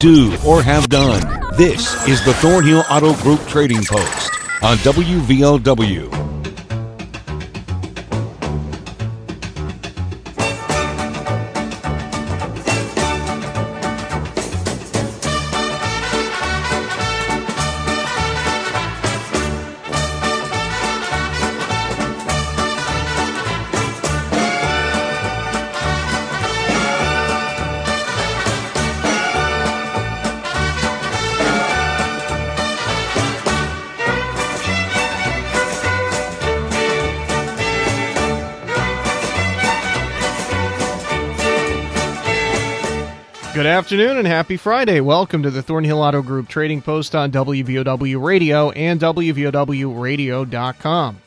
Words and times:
do 0.00 0.32
or 0.46 0.62
have 0.62 0.88
done. 0.88 1.20
This 1.56 2.06
is 2.06 2.24
the 2.24 2.32
Thornhill 2.34 2.84
Auto 2.88 3.14
Group 3.14 3.40
Trading 3.48 3.84
Post 3.84 4.30
on 4.62 4.76
WVOW. 4.76 6.27
Afternoon 43.88 44.18
and 44.18 44.26
happy 44.26 44.58
Friday. 44.58 45.00
Welcome 45.00 45.42
to 45.44 45.50
the 45.50 45.62
Thornhill 45.62 46.02
Auto 46.02 46.20
Group 46.20 46.46
Trading 46.46 46.82
Post 46.82 47.14
on 47.14 47.32
WVOW 47.32 48.22
Radio 48.22 48.70
and 48.72 49.00
WVOWradio.com. 49.00 51.18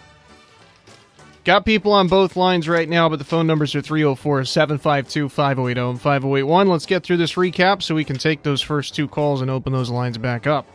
Got 1.44 1.66
people 1.66 1.92
on 1.92 2.08
both 2.08 2.36
lines 2.36 2.70
right 2.70 2.88
now, 2.88 3.10
but 3.10 3.18
the 3.18 3.26
phone 3.26 3.48
numbers 3.48 3.74
are 3.74 3.82
304 3.82 4.46
752 4.46 5.30
5080 5.30 5.90
and 5.90 6.00
5081. 6.00 6.68
Let's 6.68 6.86
get 6.86 7.02
through 7.02 7.18
this 7.18 7.34
recap 7.34 7.82
so 7.82 7.96
we 7.96 8.04
can 8.04 8.20
take 8.20 8.44
those 8.44 8.62
first 8.62 8.94
two 8.94 9.08
calls 9.08 9.42
and 9.42 9.50
open 9.50 9.74
those 9.74 9.90
lines 9.90 10.20
back 10.20 10.46
up. 10.46 10.68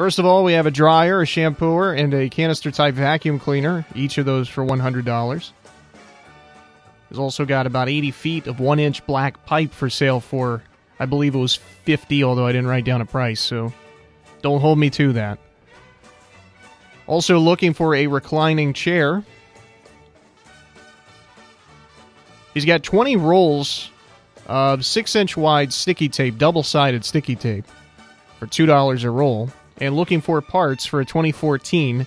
First 0.00 0.18
of 0.18 0.24
all, 0.24 0.44
we 0.44 0.54
have 0.54 0.64
a 0.64 0.70
dryer, 0.70 1.20
a 1.20 1.26
shampooer, 1.26 1.94
and 1.94 2.14
a 2.14 2.30
canister 2.30 2.70
type 2.70 2.94
vacuum 2.94 3.38
cleaner, 3.38 3.84
each 3.94 4.16
of 4.16 4.24
those 4.24 4.48
for 4.48 4.64
$100. 4.64 5.52
He's 7.10 7.18
also 7.18 7.44
got 7.44 7.66
about 7.66 7.90
80 7.90 8.10
feet 8.12 8.46
of 8.46 8.60
one 8.60 8.78
inch 8.78 9.04
black 9.04 9.44
pipe 9.44 9.74
for 9.74 9.90
sale 9.90 10.20
for, 10.20 10.62
I 10.98 11.04
believe 11.04 11.34
it 11.34 11.38
was 11.38 11.56
50, 11.56 12.24
although 12.24 12.46
I 12.46 12.52
didn't 12.52 12.68
write 12.68 12.86
down 12.86 13.02
a 13.02 13.04
price, 13.04 13.40
so 13.40 13.74
don't 14.40 14.62
hold 14.62 14.78
me 14.78 14.88
to 14.88 15.12
that. 15.12 15.38
Also 17.06 17.38
looking 17.38 17.74
for 17.74 17.94
a 17.94 18.06
reclining 18.06 18.72
chair. 18.72 19.22
He's 22.54 22.64
got 22.64 22.82
20 22.82 23.16
rolls 23.16 23.90
of 24.46 24.86
6 24.86 25.14
inch 25.14 25.36
wide 25.36 25.74
sticky 25.74 26.08
tape, 26.08 26.38
double 26.38 26.62
sided 26.62 27.04
sticky 27.04 27.36
tape, 27.36 27.66
for 28.38 28.46
$2 28.46 29.04
a 29.04 29.10
roll 29.10 29.50
and 29.80 29.96
looking 29.96 30.20
for 30.20 30.40
parts 30.40 30.86
for 30.86 31.00
a 31.00 31.04
2014 31.04 32.06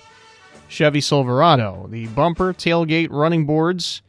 Chevy 0.68 1.00
Silverado. 1.00 1.86
The 1.90 2.06
bumper, 2.08 2.52
tailgate, 2.52 3.08
running 3.10 3.46
boards, 3.46 4.02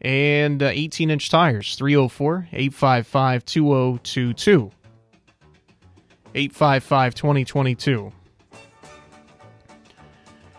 and 0.00 0.62
18 0.62 1.10
uh, 1.10 1.12
inch 1.12 1.30
tires. 1.30 1.76
304 1.76 2.48
855 2.52 3.44
2022. 3.44 4.70
855 6.34 7.14
2022. 7.14 8.12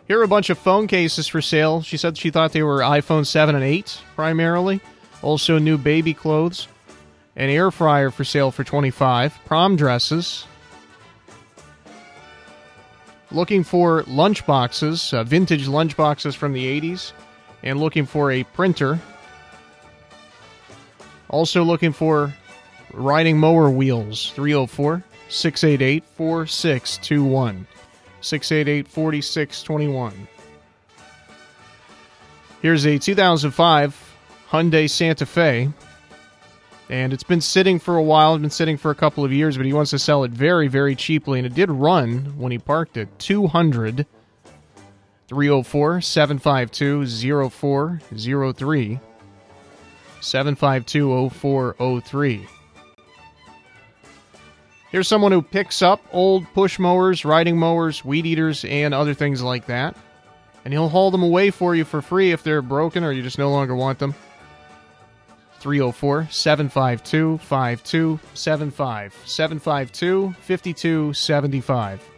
Here 0.07 0.19
are 0.19 0.23
a 0.23 0.27
bunch 0.27 0.49
of 0.49 0.57
phone 0.57 0.87
cases 0.87 1.27
for 1.27 1.41
sale. 1.41 1.83
She 1.83 1.95
said 1.95 2.17
she 2.17 2.31
thought 2.31 2.51
they 2.51 2.63
were 2.63 2.79
iPhone 2.79 3.25
7 3.25 3.53
and 3.53 3.63
8 3.63 4.01
primarily. 4.15 4.81
Also, 5.21 5.59
new 5.59 5.77
baby 5.77 6.13
clothes. 6.13 6.67
An 7.35 7.49
air 7.49 7.69
fryer 7.69 8.09
for 8.09 8.23
sale 8.23 8.51
for 8.51 8.63
25. 8.63 9.39
Prom 9.45 9.75
dresses, 9.75 10.45
looking 13.31 13.63
for 13.63 14.03
lunch 14.07 14.45
boxes, 14.45 15.13
uh, 15.13 15.23
vintage 15.23 15.67
lunch 15.67 15.95
boxes 15.95 16.35
from 16.35 16.53
the 16.53 16.81
80s, 16.81 17.13
and 17.63 17.79
looking 17.79 18.05
for 18.05 18.31
a 18.31 18.43
printer. 18.43 18.99
Also 21.29 21.63
looking 21.63 21.91
for 21.91 22.33
riding 22.93 23.37
mower 23.37 23.69
wheels, 23.69 24.31
304 24.31 25.03
688 25.29 26.03
4621. 26.15 27.67
688 28.21 28.87
4621. 28.87 30.27
Here's 32.61 32.85
a 32.85 32.97
2005 32.97 34.15
Hyundai 34.49 34.89
Santa 34.89 35.25
Fe 35.25 35.69
and 36.89 37.13
it's 37.13 37.23
been 37.23 37.41
sitting 37.41 37.79
for 37.79 37.95
a 37.95 38.03
while. 38.03 38.33
It's 38.33 38.41
been 38.41 38.49
sitting 38.49 38.77
for 38.77 38.89
a 38.89 38.95
couple 38.95 39.23
of 39.23 39.31
years, 39.31 39.55
but 39.55 39.65
he 39.65 39.73
wants 39.73 39.91
to 39.91 39.99
sell 39.99 40.23
it 40.23 40.31
very, 40.31 40.67
very 40.67 40.95
cheaply. 40.95 41.39
And 41.39 41.45
it 41.45 41.53
did 41.53 41.69
run 41.69 42.37
when 42.37 42.51
he 42.51 42.57
parked 42.57 42.97
it 42.97 43.07
200 43.19 44.07
304 45.27 46.01
752 46.01 47.49
0403 47.49 48.99
752 50.21 51.29
0403. 51.29 52.47
Here's 54.91 55.07
someone 55.07 55.31
who 55.31 55.43
picks 55.43 55.83
up 55.83 56.03
old 56.11 56.51
push 56.55 56.79
mowers, 56.79 57.23
riding 57.23 57.57
mowers, 57.57 58.03
weed 58.03 58.25
eaters, 58.25 58.65
and 58.65 58.95
other 58.95 59.13
things 59.13 59.43
like 59.43 59.67
that. 59.67 59.95
And 60.65 60.73
he'll 60.73 60.89
haul 60.89 61.11
them 61.11 61.21
away 61.21 61.51
for 61.51 61.75
you 61.75 61.85
for 61.85 62.01
free 62.01 62.31
if 62.31 62.41
they're 62.41 62.63
broken 62.63 63.03
or 63.03 63.11
you 63.11 63.21
just 63.21 63.37
no 63.37 63.51
longer 63.51 63.75
want 63.75 63.99
them. 63.99 64.15
304 65.59 66.27
752 66.29 67.37
5275. 67.37 69.21
752 69.25 70.35
5275. 70.41 72.09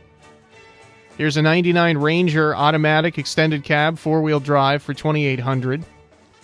Here's 1.17 1.37
a 1.37 1.41
99 1.41 1.97
Ranger 1.97 2.55
automatic 2.55 3.17
extended 3.17 3.63
cab 3.63 3.97
four 3.97 4.21
wheel 4.21 4.39
drive 4.39 4.81
for 4.81 4.93
2800 4.93 5.85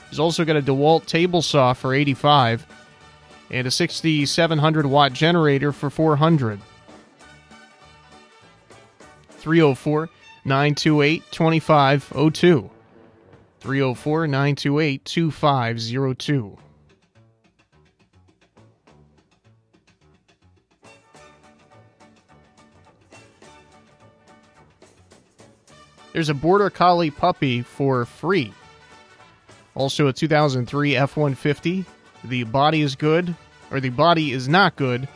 He's 0.09 0.19
also 0.19 0.45
got 0.45 0.55
a 0.55 0.61
DeWalt 0.61 1.05
table 1.05 1.41
saw 1.41 1.73
for 1.73 1.93
85 1.93 2.65
and 3.51 3.67
a 3.67 3.71
6700 3.71 4.85
watt 4.85 5.13
generator 5.13 5.71
for 5.71 5.89
400 5.89 6.59
304 9.29 10.09
928 10.45 11.23
2502. 11.31 12.69
304 13.59 14.27
928 14.27 15.05
2502. 15.05 16.57
There's 26.17 26.29
a 26.29 26.33
Border 26.33 26.71
Collie 26.71 27.11
puppy 27.11 27.61
for 27.61 28.03
free. 28.03 28.51
Also, 29.75 30.07
a 30.07 30.13
2003 30.13 30.95
F 30.95 31.15
150. 31.15 31.85
The 32.23 32.43
body 32.45 32.81
is 32.81 32.95
good, 32.95 33.35
or 33.69 33.79
the 33.79 33.89
body 33.91 34.31
is 34.31 34.49
not 34.49 34.75
good. 34.75 35.07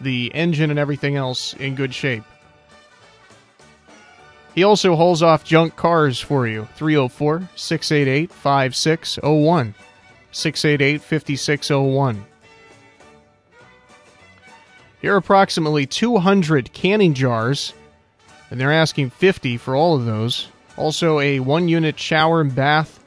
The 0.00 0.34
engine 0.34 0.70
and 0.70 0.78
everything 0.78 1.14
else 1.14 1.52
in 1.52 1.74
good 1.74 1.92
shape. 1.92 2.24
He 4.54 4.64
also 4.64 4.96
hauls 4.96 5.22
off 5.22 5.44
junk 5.44 5.76
cars 5.76 6.20
for 6.20 6.46
you. 6.46 6.66
304 6.76 7.50
688 7.54 8.32
5601. 8.32 9.74
688 10.32 11.02
5601. 11.02 12.26
Here 15.02 15.12
are 15.12 15.18
approximately 15.18 15.84
200 15.84 16.72
canning 16.72 17.12
jars 17.12 17.74
and 18.50 18.60
they're 18.60 18.72
asking 18.72 19.10
50 19.10 19.56
for 19.56 19.74
all 19.76 19.96
of 19.96 20.04
those. 20.04 20.48
Also, 20.76 21.20
a 21.20 21.40
one 21.40 21.68
unit 21.68 21.98
shower 21.98 22.40
and 22.40 22.54
bath. 22.54 23.02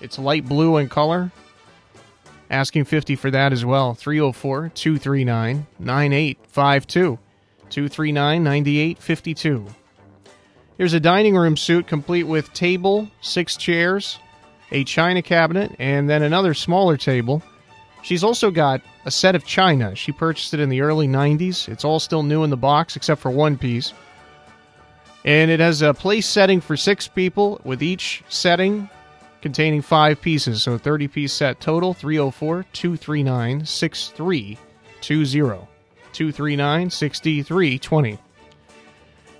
It's 0.00 0.18
light 0.18 0.46
blue 0.46 0.76
in 0.76 0.88
color. 0.88 1.30
Asking 2.50 2.84
50 2.84 3.16
for 3.16 3.30
that 3.30 3.52
as 3.52 3.64
well. 3.64 3.94
304 3.94 4.70
239 4.74 5.66
9852. 5.78 7.18
239 7.70 8.44
9852. 8.44 9.66
Here's 10.76 10.92
a 10.92 11.00
dining 11.00 11.36
room 11.36 11.56
suite 11.56 11.86
complete 11.86 12.24
with 12.24 12.52
table, 12.52 13.08
six 13.20 13.56
chairs, 13.56 14.18
a 14.70 14.84
china 14.84 15.22
cabinet, 15.22 15.74
and 15.78 16.10
then 16.10 16.22
another 16.22 16.54
smaller 16.54 16.96
table. 16.96 17.42
She's 18.02 18.24
also 18.24 18.50
got 18.50 18.82
a 19.04 19.10
set 19.10 19.34
of 19.34 19.44
china. 19.44 19.94
She 19.94 20.12
purchased 20.12 20.54
it 20.54 20.60
in 20.60 20.68
the 20.68 20.80
early 20.80 21.06
90s. 21.06 21.68
It's 21.68 21.84
all 21.84 22.00
still 22.00 22.22
new 22.22 22.44
in 22.44 22.50
the 22.50 22.56
box 22.56 22.96
except 22.96 23.20
for 23.20 23.30
one 23.30 23.56
piece. 23.56 23.92
And 25.24 25.50
it 25.50 25.60
has 25.60 25.82
a 25.82 25.94
place 25.94 26.26
setting 26.26 26.60
for 26.60 26.76
six 26.76 27.06
people, 27.06 27.60
with 27.64 27.82
each 27.82 28.24
setting 28.28 28.88
containing 29.40 29.82
five 29.82 30.20
pieces. 30.20 30.62
So 30.62 30.72
a 30.72 30.78
30 30.78 31.08
piece 31.08 31.32
set 31.32 31.60
total 31.60 31.94
304 31.94 32.64
239 32.72 33.66
6320. 33.66 35.68
239 36.12 36.90
6320. 36.90 38.18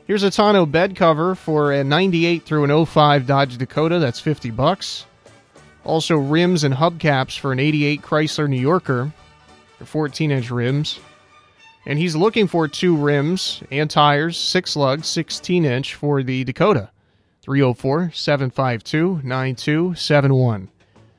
Here's 0.06 0.22
a 0.24 0.30
tonneau 0.30 0.66
bed 0.66 0.96
cover 0.96 1.34
for 1.34 1.72
a 1.72 1.84
98 1.84 2.44
through 2.44 2.64
an 2.64 2.86
05 2.86 3.26
Dodge 3.26 3.56
Dakota. 3.56 3.98
That's 3.98 4.20
50 4.20 4.50
bucks. 4.50 5.06
Also 5.84 6.16
rims 6.16 6.64
and 6.64 6.74
hubcaps 6.74 7.38
for 7.38 7.52
an 7.52 7.58
88 7.58 8.02
Chrysler 8.02 8.48
New 8.48 8.60
Yorker. 8.60 9.12
14 9.84 10.30
inch 10.30 10.50
rims. 10.50 11.00
And 11.86 11.98
he's 11.98 12.14
looking 12.14 12.46
for 12.46 12.68
two 12.68 12.96
rims 12.96 13.62
and 13.70 13.90
tires, 13.90 14.36
six 14.36 14.76
lugs, 14.76 15.08
16 15.08 15.64
inch 15.64 15.94
for 15.94 16.22
the 16.22 16.44
Dakota. 16.44 16.90
304 17.42 18.12
752 18.14 19.20
9271. 19.24 20.68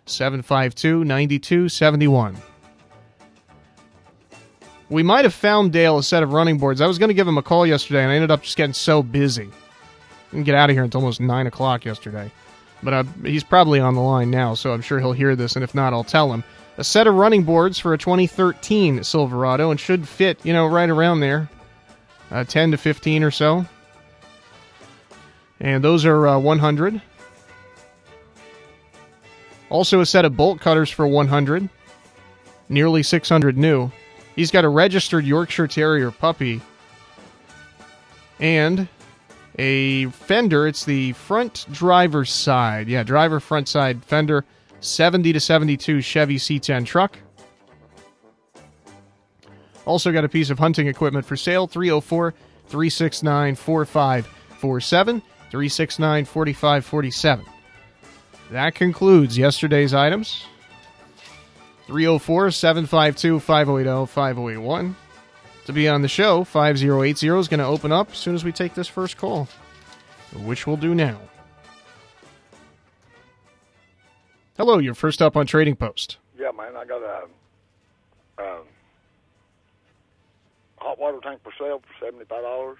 752 0.06 1.04
9271. 1.04 2.38
We 4.90 5.04
might 5.04 5.26
have 5.26 5.34
found 5.34 5.74
Dale 5.74 5.98
a 5.98 6.04
set 6.04 6.24
of 6.24 6.34
running 6.34 6.58
boards. 6.58 6.80
I 6.80 6.88
was 6.88 6.98
going 6.98 7.10
to 7.10 7.14
give 7.14 7.28
him 7.28 7.38
a 7.38 7.42
call 7.42 7.66
yesterday, 7.66 8.04
and 8.04 8.12
I 8.12 8.16
ended 8.16 8.32
up 8.32 8.44
just 8.44 8.56
getting 8.56 8.74
so 8.74 9.02
busy. 9.02 9.50
Didn't 10.32 10.46
get 10.46 10.56
out 10.56 10.70
of 10.70 10.76
here 10.76 10.84
until 10.84 11.02
almost 11.02 11.20
9 11.20 11.48
o'clock 11.48 11.84
yesterday. 11.84 12.32
But 12.84 12.94
uh, 12.94 13.04
he's 13.24 13.44
probably 13.44 13.80
on 13.80 13.96
the 13.96 14.02
line 14.02 14.30
now, 14.30 14.56
so 14.56 14.74
I'm 14.74 14.82
sure 14.82 15.00
he'll 15.00 15.14
hear 15.14 15.36
this, 15.36 15.56
and 15.56 15.64
if 15.64 15.74
not, 15.74 15.94
I'll 15.94 16.04
tell 16.04 16.34
him. 16.34 16.44
A 16.78 16.84
set 16.84 17.08
of 17.08 17.16
running 17.16 17.44
boards 17.44 17.80
for 17.80 17.94
a 17.94 17.98
2013 17.98 19.04
Silverado, 19.04 19.72
and 19.72 19.80
should 19.80 20.08
fit, 20.08 20.40
you 20.44 20.54
know, 20.54 20.68
right 20.68 20.90
around 20.90 21.20
there. 21.20 21.50
Uh, 22.32 22.44
10 22.44 22.72
to 22.72 22.78
15 22.78 23.24
or 23.24 23.32
so. 23.32 23.66
And 25.60 25.84
those 25.84 26.04
are 26.04 26.28
uh, 26.28 26.40
100. 26.40 27.02
Also, 29.70 30.02
a 30.02 30.06
set 30.06 30.26
of 30.26 30.36
bolt 30.36 30.60
cutters 30.60 30.90
for 30.90 31.08
100. 31.08 31.70
Nearly 32.70 33.04
600 33.04 33.58
new. 33.58 33.92
He's 34.36 34.52
got 34.52 34.66
a 34.66 34.70
registered 34.70 35.26
Yorkshire 35.26 35.68
Terrier 35.68 36.12
puppy. 36.12 36.62
And 38.40 38.88
a 39.58 40.06
fender. 40.08 40.68
It's 40.68 40.86
the 40.86 41.14
front 41.14 41.66
driver's 41.72 42.32
side. 42.32 42.88
Yeah, 42.88 43.04
driver 43.04 43.40
front 43.40 43.68
side 43.68 44.04
fender. 44.04 44.46
70 44.80 45.34
to 45.34 45.40
72 45.40 46.02
Chevy 46.02 46.38
C10 46.38 46.86
truck. 46.86 47.18
Also 49.86 50.12
got 50.12 50.24
a 50.24 50.30
piece 50.30 50.50
of 50.50 50.60
hunting 50.60 50.88
equipment 50.88 51.26
for 51.26 51.36
sale 51.36 51.68
304 51.68 52.34
369 52.68 53.56
4547. 53.56 55.22
369 55.50 56.26
4547. 56.26 57.46
That 58.52 58.76
concludes 58.76 59.38
yesterday's 59.38 59.94
items. 59.94 60.46
304 61.88 62.52
752 62.52 63.40
5080 63.40 64.06
5081. 64.08 64.96
To 65.66 65.74
be 65.74 65.88
on 65.88 66.02
the 66.02 66.10
show, 66.10 66.44
5080 66.44 67.28
is 67.40 67.48
going 67.48 67.60
to 67.60 67.66
open 67.66 67.92
up 67.92 68.12
as 68.12 68.18
soon 68.18 68.36
as 68.36 68.44
we 68.44 68.52
take 68.52 68.74
this 68.74 68.88
first 68.88 69.16
call, 69.16 69.48
which 70.36 70.68
we'll 70.68 70.76
do 70.76 70.94
now. 70.94 71.20
Hello, 74.58 74.78
you're 74.78 74.94
first 74.94 75.22
up 75.22 75.38
on 75.38 75.46
Trading 75.46 75.76
Post. 75.76 76.18
Yeah, 76.38 76.52
man, 76.52 76.76
I 76.76 76.86
got 76.86 77.02
a, 77.02 78.44
a 78.44 78.62
hot 80.78 81.00
water 81.00 81.20
tank 81.24 81.42
for 81.44 81.54
sale 81.58 81.80
for 81.80 82.06
seventy 82.06 82.26
five 82.26 82.44
dollars. 82.44 82.78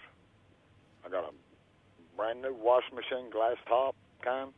I 1.06 1.10
got 1.10 1.24
a 1.24 2.18
brand 2.18 2.42
new 2.42 2.54
washing 2.54 2.96
machine, 2.96 3.30
glass 3.32 3.56
top 3.66 3.96
kind, 4.22 4.52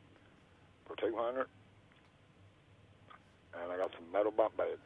for 0.88 0.96
two 0.98 1.16
hundred, 1.16 1.48
and 3.62 3.72
I 3.72 3.78
got 3.78 3.92
some 3.94 4.12
metal 4.12 4.32
bunk 4.32 4.58
bed, 4.58 4.78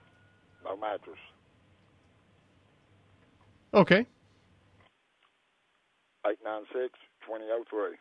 no 0.65 0.75
mattress. 0.75 1.18
Okay. 3.74 4.06
Eight 6.27 6.39
nine 6.44 6.63
six 6.74 6.94
twenty 7.25 7.45
oh 7.51 7.63
three. 7.69 7.98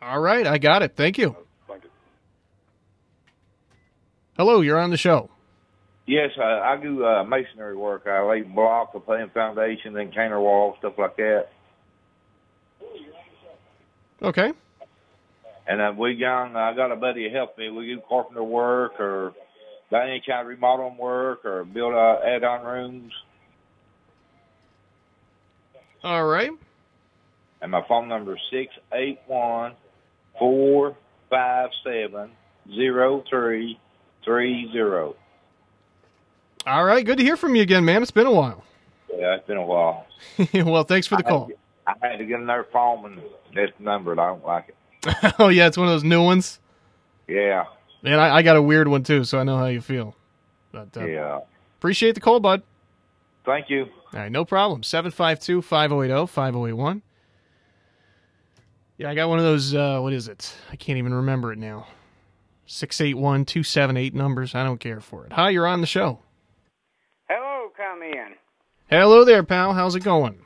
All 0.00 0.20
right, 0.20 0.46
I 0.46 0.58
got 0.58 0.82
it. 0.82 0.94
Thank 0.96 1.16
you. 1.16 1.36
Thank 1.68 1.84
you. 1.84 1.90
Hello, 4.36 4.60
you're 4.60 4.78
on 4.78 4.90
the 4.90 4.96
show. 4.96 5.30
Yes, 6.06 6.30
I, 6.36 6.74
I 6.74 6.78
do 6.82 7.04
uh, 7.04 7.22
masonry 7.22 7.76
work. 7.76 8.08
I 8.08 8.22
lay 8.28 8.42
block, 8.42 8.90
I 8.96 8.98
put 8.98 9.20
in 9.20 9.30
foundation, 9.30 9.92
then 9.94 10.10
counter 10.10 10.40
wall, 10.40 10.74
stuff 10.80 10.94
like 10.98 11.16
that. 11.16 11.46
Okay. 14.20 14.52
And 15.68 15.80
uh, 15.80 15.92
we 15.96 16.14
young, 16.14 16.56
I 16.56 16.74
got 16.74 16.90
a 16.90 16.96
buddy 16.96 17.28
to 17.28 17.30
help 17.30 17.56
me. 17.56 17.70
We 17.70 17.86
do 17.86 18.00
carpenter 18.08 18.42
work 18.42 18.98
or 18.98 19.32
any 20.00 20.22
kind 20.26 20.40
of 20.42 20.46
remodeling 20.46 20.96
work 20.96 21.44
or 21.44 21.64
build 21.64 21.94
uh, 21.94 22.18
add-on 22.24 22.64
rooms. 22.64 23.12
All 26.04 26.24
right. 26.24 26.50
And 27.60 27.70
my 27.70 27.82
phone 27.86 28.08
number 28.08 28.34
is 28.34 28.40
six 28.50 28.72
eight 28.92 29.20
one 29.26 29.74
four 30.38 30.96
five 31.30 31.70
seven 31.84 32.30
zero 32.74 33.22
three 33.30 33.78
three 34.24 34.68
zero. 34.72 35.14
All 36.66 36.84
right. 36.84 37.04
Good 37.04 37.18
to 37.18 37.24
hear 37.24 37.36
from 37.36 37.54
you 37.54 37.62
again, 37.62 37.84
man. 37.84 38.02
It's 38.02 38.10
been 38.10 38.26
a 38.26 38.32
while. 38.32 38.64
Yeah, 39.14 39.36
it's 39.36 39.46
been 39.46 39.58
a 39.58 39.64
while. 39.66 40.06
well, 40.54 40.84
thanks 40.84 41.06
for 41.06 41.16
the 41.16 41.24
I 41.26 41.28
had 41.28 41.30
call. 41.30 41.44
to 41.46 41.48
get- 41.52 41.58
I 41.84 41.94
had 42.08 42.18
to 42.18 42.24
get 42.24 42.38
another 42.38 42.66
phone 42.72 43.04
and 43.04 43.20
that's 43.54 43.72
the 43.76 43.82
number. 43.84 44.12
I 44.12 44.28
don't 44.28 44.44
like 44.44 44.68
it. 44.68 45.34
oh, 45.40 45.48
yeah, 45.48 45.66
it's 45.66 45.76
one 45.76 45.88
of 45.88 45.92
those 45.94 46.04
new 46.04 46.22
ones. 46.22 46.60
Yeah, 47.26 47.64
And 48.04 48.14
I, 48.20 48.36
I 48.36 48.42
got 48.42 48.56
a 48.56 48.62
weird 48.62 48.88
one, 48.88 49.02
too, 49.04 49.24
so 49.24 49.38
I 49.38 49.44
know 49.44 49.56
how 49.56 49.66
you 49.66 49.80
feel. 49.80 50.14
But, 50.72 50.96
uh, 50.96 51.04
yeah. 51.06 51.40
Appreciate 51.78 52.14
the 52.14 52.20
call, 52.20 52.40
bud. 52.40 52.62
Thank 53.44 53.70
you. 53.70 53.82
All 54.12 54.20
right, 54.20 54.30
no 54.30 54.44
problem. 54.44 54.82
752 54.82 55.62
5080 55.62 56.26
5081. 56.26 57.02
Yeah, 58.98 59.10
I 59.10 59.14
got 59.14 59.28
one 59.28 59.38
of 59.38 59.44
those, 59.44 59.74
uh, 59.74 59.98
what 60.00 60.12
is 60.12 60.28
it? 60.28 60.54
I 60.70 60.76
can't 60.76 60.98
even 60.98 61.14
remember 61.14 61.52
it 61.52 61.58
now. 61.58 61.86
681 62.66 63.44
278 63.44 64.14
numbers. 64.14 64.54
I 64.54 64.62
don't 64.64 64.78
care 64.78 65.00
for 65.00 65.26
it. 65.26 65.32
Hi, 65.32 65.50
you're 65.50 65.66
on 65.66 65.80
the 65.80 65.86
show. 65.86 66.20
Hello, 67.28 67.70
come 67.76 68.02
in. 68.02 68.34
Hello 68.88 69.24
there, 69.24 69.42
pal. 69.42 69.72
How's 69.74 69.94
it 69.96 70.04
going? 70.04 70.38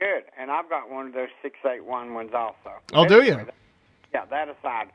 Good. 0.00 0.24
And 0.38 0.50
I've 0.50 0.68
got 0.68 0.90
one 0.90 1.06
of 1.06 1.12
those 1.14 1.28
681 1.42 2.14
ones 2.14 2.30
also. 2.34 2.72
Oh, 2.92 3.06
do 3.06 3.22
you? 3.22 3.36
that- 3.36 3.54
Yeah, 4.12 4.24
that 4.26 4.48
aside. 4.48 4.88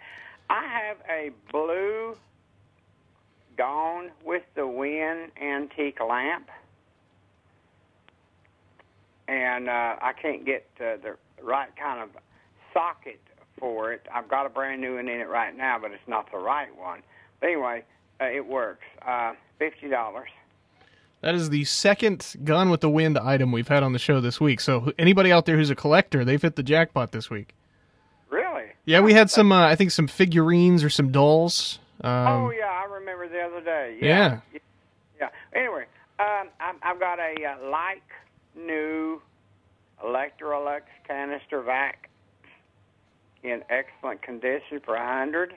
I 0.50 0.64
have 0.66 0.98
a 1.10 1.32
blue 1.52 2.16
Gone 3.58 4.10
with 4.26 4.44
the 4.56 4.66
Wind 4.68 5.32
antique 5.42 6.00
lamp. 6.00 6.50
And 9.28 9.70
uh, 9.70 9.96
I 10.02 10.14
can't 10.20 10.46
get 10.46 10.68
uh, 10.80 10.98
the 11.02 11.16
right 11.42 11.70
kind 11.76 12.02
of 12.02 12.10
socket 12.74 13.22
for 13.60 13.94
it. 13.94 14.06
I've 14.14 14.28
got 14.28 14.46
a 14.46 14.50
brand 14.50 14.82
new 14.82 14.96
one 14.96 15.08
in 15.08 15.20
it 15.20 15.30
right 15.30 15.56
now, 15.56 15.78
but 15.80 15.92
it's 15.92 16.08
not 16.08 16.32
the 16.32 16.38
right 16.38 16.76
one. 16.78 17.02
But 17.40 17.48
anyway, 17.48 17.84
uh, 18.20 18.26
it 18.26 18.46
works. 18.46 18.86
Uh, 19.06 19.34
$50. 19.62 20.24
That 21.22 21.36
is 21.36 21.50
the 21.50 21.64
second 21.64 22.36
Gone 22.44 22.70
with 22.70 22.82
the 22.82 22.90
Wind 22.90 23.18
item 23.18 23.52
we've 23.52 23.70
had 23.70 23.82
on 23.82 23.94
the 23.94 24.00
show 24.00 24.20
this 24.20 24.42
week. 24.42 24.60
So 24.60 24.92
anybody 25.00 25.32
out 25.32 25.46
there 25.46 25.56
who's 25.56 25.70
a 25.70 25.76
collector, 25.76 26.26
they've 26.26 26.42
hit 26.42 26.58
the 26.58 26.64
jackpot 26.64 27.14
this 27.14 27.30
week. 27.30 27.56
Yeah, 28.86 29.00
we 29.00 29.14
had 29.14 29.30
some, 29.30 29.52
uh, 29.52 29.66
I 29.66 29.76
think, 29.76 29.92
some 29.92 30.08
figurines 30.08 30.84
or 30.84 30.90
some 30.90 31.12
dolls. 31.12 31.80
Um, 32.02 32.12
oh 32.28 32.52
yeah, 32.52 32.66
I 32.66 32.86
remember 32.94 33.30
the 33.30 33.40
other 33.42 33.62
day. 33.62 33.98
Yeah. 34.02 34.42
Yeah. 34.52 34.60
Yeah. 35.20 35.30
Anyway, 35.56 35.86
um, 36.20 36.50
I've, 36.60 36.76
I've 36.84 37.00
got 37.00 37.20
a 37.20 37.34
uh, 37.46 37.70
like 37.70 38.04
new 38.56 39.22
Electrolux 40.04 40.82
canister 41.08 41.62
vac 41.62 42.10
in 43.44 43.64
excellent 43.70 44.22
condition 44.22 44.82
for 44.84 44.96
a 44.96 45.06
hundred, 45.18 45.56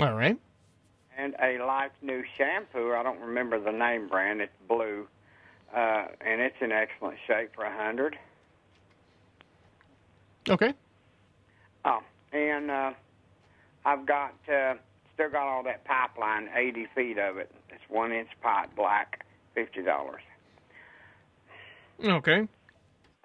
All 0.00 0.14
right. 0.14 0.38
and 1.18 1.34
a 1.42 1.64
like 1.64 1.90
new 2.02 2.22
shampoo. 2.38 2.92
I 2.92 3.02
don't 3.02 3.20
remember 3.20 3.58
the 3.60 3.72
name 3.72 4.06
brand. 4.08 4.40
It's 4.40 4.52
blue, 4.68 5.08
uh, 5.74 6.06
and 6.20 6.40
it's 6.40 6.56
in 6.60 6.70
excellent 6.70 7.18
shape 7.26 7.54
for 7.54 7.64
a 7.64 7.76
hundred. 7.76 8.16
Okay. 10.48 10.72
Oh, 11.84 12.00
and 12.32 12.70
uh, 12.70 12.92
I've 13.84 14.06
got 14.06 14.34
uh, 14.52 14.74
still 15.14 15.30
got 15.30 15.46
all 15.46 15.62
that 15.64 15.84
pipeline, 15.84 16.48
eighty 16.56 16.86
feet 16.94 17.18
of 17.18 17.36
it. 17.36 17.50
It's 17.70 17.82
one 17.88 18.12
inch 18.12 18.28
pipe, 18.42 18.70
black, 18.76 19.24
fifty 19.54 19.82
dollars. 19.82 20.22
Okay. 22.04 22.48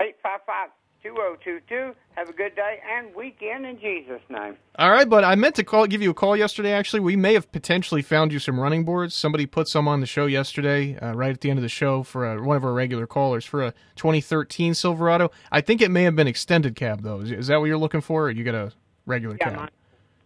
Eight 0.01 0.15
five 0.21 0.39
five 0.45 0.69
two 1.03 1.13
zero 1.13 1.37
two 1.43 1.59
two. 1.67 1.93
Have 2.15 2.29
a 2.29 2.33
good 2.33 2.55
day 2.55 2.79
and 2.97 3.13
weekend 3.15 3.65
in 3.65 3.79
Jesus' 3.79 4.21
name. 4.29 4.55
All 4.79 4.89
right, 4.91 5.07
but 5.07 5.23
I 5.23 5.35
meant 5.35 5.55
to 5.55 5.63
call, 5.63 5.85
give 5.85 6.01
you 6.01 6.09
a 6.11 6.13
call 6.13 6.35
yesterday. 6.35 6.71
Actually, 6.71 7.01
we 7.01 7.15
may 7.15 7.33
have 7.33 7.51
potentially 7.51 8.01
found 8.01 8.31
you 8.31 8.39
some 8.39 8.59
running 8.59 8.83
boards. 8.85 9.13
Somebody 9.13 9.45
put 9.45 9.67
some 9.67 9.87
on 9.87 9.99
the 9.99 10.05
show 10.07 10.25
yesterday, 10.25 10.97
uh, 10.97 11.13
right 11.13 11.31
at 11.31 11.41
the 11.41 11.49
end 11.49 11.59
of 11.59 11.63
the 11.63 11.69
show 11.69 12.03
for 12.03 12.25
uh 12.25 12.41
one 12.41 12.57
of 12.57 12.65
our 12.65 12.73
regular 12.73 13.05
callers 13.07 13.45
for 13.45 13.63
a 13.63 13.73
2013 13.95 14.73
Silverado. 14.73 15.31
I 15.51 15.61
think 15.61 15.81
it 15.81 15.91
may 15.91 16.03
have 16.03 16.15
been 16.15 16.27
extended 16.27 16.75
cab 16.75 17.03
though. 17.03 17.21
Is, 17.21 17.31
is 17.31 17.47
that 17.47 17.59
what 17.59 17.65
you're 17.65 17.77
looking 17.77 18.01
for? 18.01 18.25
Or 18.25 18.31
you 18.31 18.43
got 18.43 18.55
a 18.55 18.71
regular 19.05 19.37
Yeah, 19.39 19.49
cab? 19.51 19.69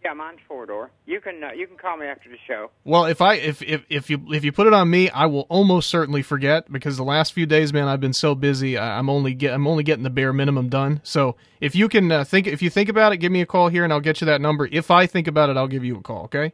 Yeah, 0.04 0.14
mine's 0.14 0.40
four 0.48 0.66
door. 0.66 0.90
You 1.06 1.20
can 1.20 1.44
uh, 1.44 1.52
you 1.52 1.66
can 1.68 1.76
call 1.76 1.96
me 1.96 2.06
after 2.06 2.28
the 2.28 2.36
show. 2.48 2.70
Well, 2.84 3.04
if 3.04 3.20
I 3.20 3.34
if, 3.34 3.62
if 3.62 3.84
if 3.88 4.10
you 4.10 4.20
if 4.32 4.44
you 4.44 4.50
put 4.50 4.66
it 4.66 4.72
on 4.72 4.90
me, 4.90 5.08
I 5.10 5.26
will 5.26 5.46
almost 5.48 5.88
certainly 5.88 6.22
forget 6.22 6.70
because 6.72 6.96
the 6.96 7.04
last 7.04 7.32
few 7.32 7.46
days, 7.46 7.72
man, 7.72 7.86
I've 7.86 8.00
been 8.00 8.12
so 8.12 8.34
busy. 8.34 8.76
I- 8.76 8.98
I'm 8.98 9.08
only 9.08 9.32
get 9.32 9.54
I'm 9.54 9.66
only 9.68 9.84
getting 9.84 10.02
the 10.02 10.10
bare 10.10 10.32
minimum 10.32 10.68
done. 10.68 11.00
So 11.04 11.36
if 11.60 11.76
you 11.76 11.88
can 11.88 12.10
uh, 12.10 12.24
think 12.24 12.48
if 12.48 12.62
you 12.62 12.68
think 12.68 12.88
about 12.88 13.12
it, 13.12 13.18
give 13.18 13.30
me 13.30 13.42
a 13.42 13.46
call 13.46 13.68
here 13.68 13.84
and 13.84 13.92
I'll 13.92 14.00
get 14.00 14.20
you 14.20 14.24
that 14.26 14.40
number. 14.40 14.68
If 14.72 14.90
I 14.90 15.06
think 15.06 15.28
about 15.28 15.50
it, 15.50 15.56
I'll 15.56 15.68
give 15.68 15.84
you 15.84 15.96
a 15.98 16.00
call. 16.02 16.24
Okay. 16.24 16.52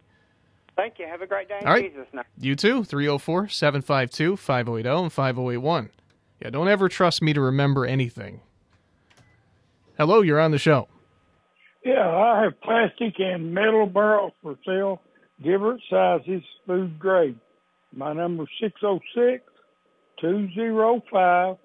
Thank 0.77 0.99
you. 0.99 1.07
Have 1.07 1.23
a 1.23 1.27
great 1.27 1.49
day. 1.49 1.59
All 1.65 1.73
right. 1.73 1.91
Jesus'. 1.93 2.07
You 2.39 2.55
too. 2.55 2.85
304 2.85 3.49
752 3.49 4.37
5080 4.37 4.89
and 5.05 5.13
5081. 5.13 5.91
Yeah, 6.43 6.51
don't 6.51 6.69
ever 6.69 6.89
trust 6.89 7.23
me 7.23 7.33
to 7.33 7.41
remember 7.41 7.87
anything. 7.87 8.43
Hello, 9.97 10.21
you're 10.21 10.39
on 10.39 10.53
the 10.53 10.59
show. 10.59 10.87
Yeah, 11.89 12.07
I 12.07 12.43
have 12.43 12.61
plastic 12.61 13.15
and 13.19 13.55
metal 13.55 13.87
barrels 13.87 14.35
for 14.43 14.59
sale, 14.67 15.01
different 15.43 15.81
sizes, 15.89 16.43
food 16.67 16.99
grade. 16.99 17.39
My 17.95 18.13
number 18.13 18.43
is 18.43 18.49
606 18.61 19.43
205 20.21 21.57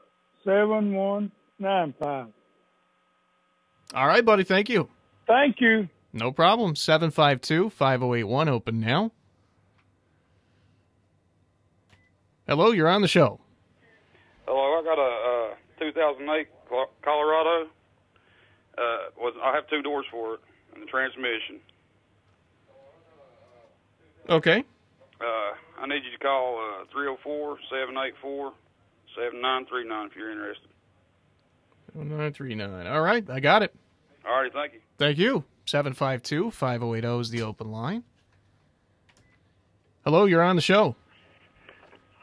7195. 0.45 2.27
All 3.93 4.07
right, 4.07 4.23
buddy. 4.23 4.45
Thank 4.45 4.69
you. 4.69 4.87
Thank 5.27 5.57
you. 5.59 5.89
No 6.13 6.31
problem. 6.31 6.77
752 6.77 7.71
5081 7.71 8.47
open 8.47 8.79
now. 8.79 9.11
Hello, 12.47 12.71
you're 12.71 12.87
on 12.87 13.01
the 13.01 13.09
show. 13.09 13.41
Hello, 14.47 14.79
I 14.79 14.83
got 14.85 14.99
a 14.99 15.51
uh, 15.51 15.89
2008 15.89 16.47
Colorado. 17.03 17.67
Uh, 18.77 19.09
was 19.17 19.33
I 19.41 19.53
have 19.53 19.67
two 19.69 19.81
doors 19.81 20.05
for 20.11 20.35
it 20.35 20.39
and 20.73 20.81
the 20.81 20.87
transmission. 20.87 21.59
Okay. 24.29 24.63
Uh, 25.19 25.53
I 25.81 25.87
need 25.87 26.03
you 26.03 26.11
to 26.11 26.17
call 26.17 26.57
uh, 26.57 26.85
304-784-7939 26.95 28.51
if 30.07 30.15
you're 30.15 30.31
interested. 30.31 30.69
939. 31.93 32.87
All 32.87 33.01
right, 33.01 33.29
I 33.29 33.39
got 33.39 33.61
it. 33.61 33.73
All 34.27 34.41
right, 34.41 34.51
thank 34.51 34.73
you. 34.73 34.79
Thank 34.97 35.17
you. 35.17 35.43
752 35.65 36.51
5080 36.51 37.21
is 37.21 37.29
the 37.29 37.41
open 37.41 37.71
line. 37.71 38.03
Hello, 40.03 40.25
you're 40.25 40.41
on 40.41 40.55
the 40.55 40.61
show. 40.61 40.95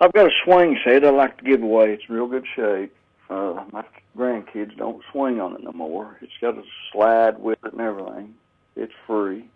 I've 0.00 0.12
got 0.12 0.26
a 0.26 0.30
swing 0.44 0.78
set 0.84 1.04
I'd 1.04 1.14
like 1.14 1.38
to 1.38 1.44
give 1.44 1.62
away. 1.62 1.92
It's 1.92 2.08
real 2.08 2.26
good 2.26 2.46
shape. 2.56 2.94
Uh, 3.28 3.64
my 3.72 3.84
grandkids 4.20 4.76
don't 4.76 5.02
swing 5.10 5.40
on 5.40 5.54
it 5.54 5.64
no 5.64 5.72
more. 5.72 6.18
It's 6.20 6.30
got 6.40 6.56
a 6.58 6.62
slide 6.92 7.40
with 7.40 7.58
it 7.64 7.72
and 7.72 7.80
everything. 7.80 8.34
It's 8.76 8.92
free. 9.06 9.48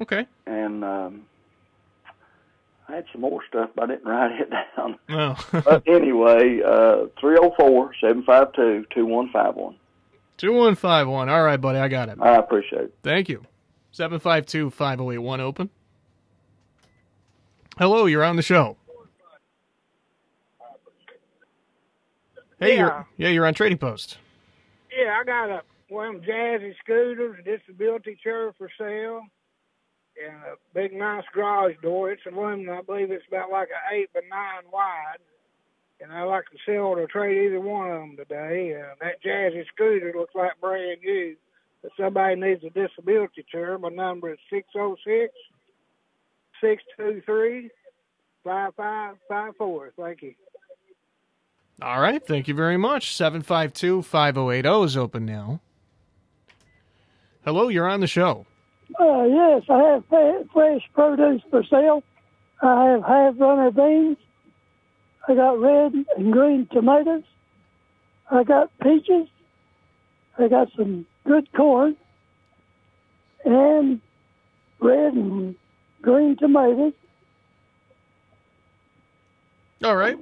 Okay. 0.00 0.26
And 0.46 0.82
um, 0.82 1.26
I 2.88 2.94
had 2.96 3.04
some 3.12 3.20
more 3.20 3.44
stuff, 3.46 3.68
but 3.74 3.84
I 3.84 3.88
didn't 3.94 4.08
write 4.08 4.40
it 4.40 4.50
down. 4.76 4.98
Oh. 5.10 5.36
but 5.64 5.86
anyway, 5.86 6.62
uh, 6.64 7.06
304-752-2151. 7.22 9.74
2151. 10.38 11.28
All 11.28 11.42
right, 11.42 11.60
buddy, 11.60 11.78
I 11.78 11.88
got 11.88 12.08
it. 12.08 12.16
I 12.20 12.36
appreciate 12.36 12.84
it. 12.84 12.94
Thank 13.02 13.28
you. 13.28 13.44
752 13.92 14.70
5081 14.70 15.40
open. 15.40 15.68
Hello, 17.78 18.06
you're 18.06 18.24
on 18.24 18.36
the 18.36 18.42
show. 18.42 18.78
Hey, 22.60 22.76
Yeah. 22.76 22.78
you're 22.78 23.06
yeah, 23.16 23.28
you're 23.30 23.46
on 23.46 23.54
Trading 23.54 23.78
Post. 23.78 24.18
Yeah, 24.96 25.16
I 25.18 25.24
got 25.24 25.50
a 25.50 25.62
one 25.88 26.16
of 26.16 26.22
them 26.22 26.30
jazzy 26.30 26.74
scooters, 26.78 27.38
a 27.40 27.42
disability 27.42 28.16
chair 28.22 28.52
for 28.56 28.70
sale, 28.78 29.22
and 30.22 30.36
a 30.44 30.54
big 30.74 30.92
nice 30.92 31.24
garage 31.32 31.74
door. 31.82 32.12
It's 32.12 32.22
aluminum. 32.26 32.78
I 32.78 32.82
believe 32.82 33.10
it's 33.10 33.26
about 33.26 33.50
like 33.50 33.68
an 33.70 33.96
eight 33.96 34.12
by 34.12 34.20
nine 34.30 34.64
wide. 34.72 35.18
And 36.02 36.12
I 36.12 36.22
like 36.22 36.44
to 36.46 36.58
sell 36.64 36.86
or 36.86 37.06
trade 37.06 37.46
either 37.46 37.60
one 37.60 37.90
of 37.90 38.00
them 38.00 38.16
today. 38.16 38.74
Uh, 38.80 38.94
that 39.00 39.22
jazzy 39.22 39.66
scooter 39.68 40.12
looks 40.16 40.34
like 40.34 40.58
brand 40.60 41.00
new. 41.02 41.36
If 41.82 41.92
somebody 41.98 42.36
needs 42.36 42.62
a 42.64 42.70
disability 42.70 43.44
chair, 43.50 43.78
my 43.78 43.88
number 43.88 44.32
is 44.32 44.38
six 44.50 44.68
zero 44.72 44.96
six 45.04 45.34
six 46.60 46.82
two 46.96 47.22
three 47.24 47.70
five 48.44 48.74
five 48.76 49.16
five 49.28 49.56
four. 49.56 49.92
Thank 49.96 50.22
you. 50.22 50.34
All 51.82 52.00
right, 52.00 52.24
thank 52.24 52.46
you 52.46 52.54
very 52.54 52.76
much. 52.76 53.14
752 53.14 54.02
5080 54.02 54.84
is 54.84 54.96
open 54.96 55.24
now. 55.24 55.60
Hello, 57.44 57.68
you're 57.68 57.88
on 57.88 58.00
the 58.00 58.06
show. 58.06 58.44
Uh, 58.98 59.22
yes, 59.24 59.62
I 59.70 59.78
have 59.78 60.04
fresh 60.52 60.82
produce 60.94 61.42
for 61.50 61.64
sale. 61.64 62.02
I 62.60 62.84
have 62.86 63.02
half 63.02 63.34
runner 63.38 63.70
beans. 63.70 64.18
I 65.26 65.34
got 65.34 65.58
red 65.58 65.94
and 66.16 66.32
green 66.32 66.68
tomatoes. 66.70 67.22
I 68.30 68.44
got 68.44 68.70
peaches. 68.82 69.28
I 70.38 70.48
got 70.48 70.68
some 70.76 71.06
good 71.26 71.50
corn 71.52 71.96
and 73.44 74.00
red 74.80 75.14
and 75.14 75.54
green 76.02 76.36
tomatoes. 76.36 76.92
All 79.82 79.96
right. 79.96 80.18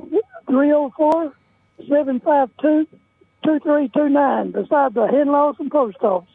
304 0.46 1.32
752 1.78 2.86
2329 3.44 4.50
beside 4.52 4.94
the 4.94 5.06
Henlawson 5.06 5.70
Post 5.70 5.98
Office. 6.02 6.28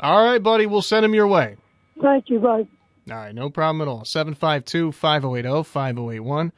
All 0.00 0.24
right, 0.24 0.42
buddy, 0.42 0.66
we'll 0.66 0.82
send 0.82 1.04
him 1.04 1.14
your 1.14 1.26
way. 1.26 1.56
Thank 2.02 2.28
you, 2.28 2.38
buddy. 2.38 2.68
All 3.10 3.16
right, 3.16 3.34
no 3.34 3.48
problem 3.48 3.80
at 3.80 3.88
all. 3.88 4.04
752 4.04 4.92
5080 4.92 5.62
5081. 5.64 6.52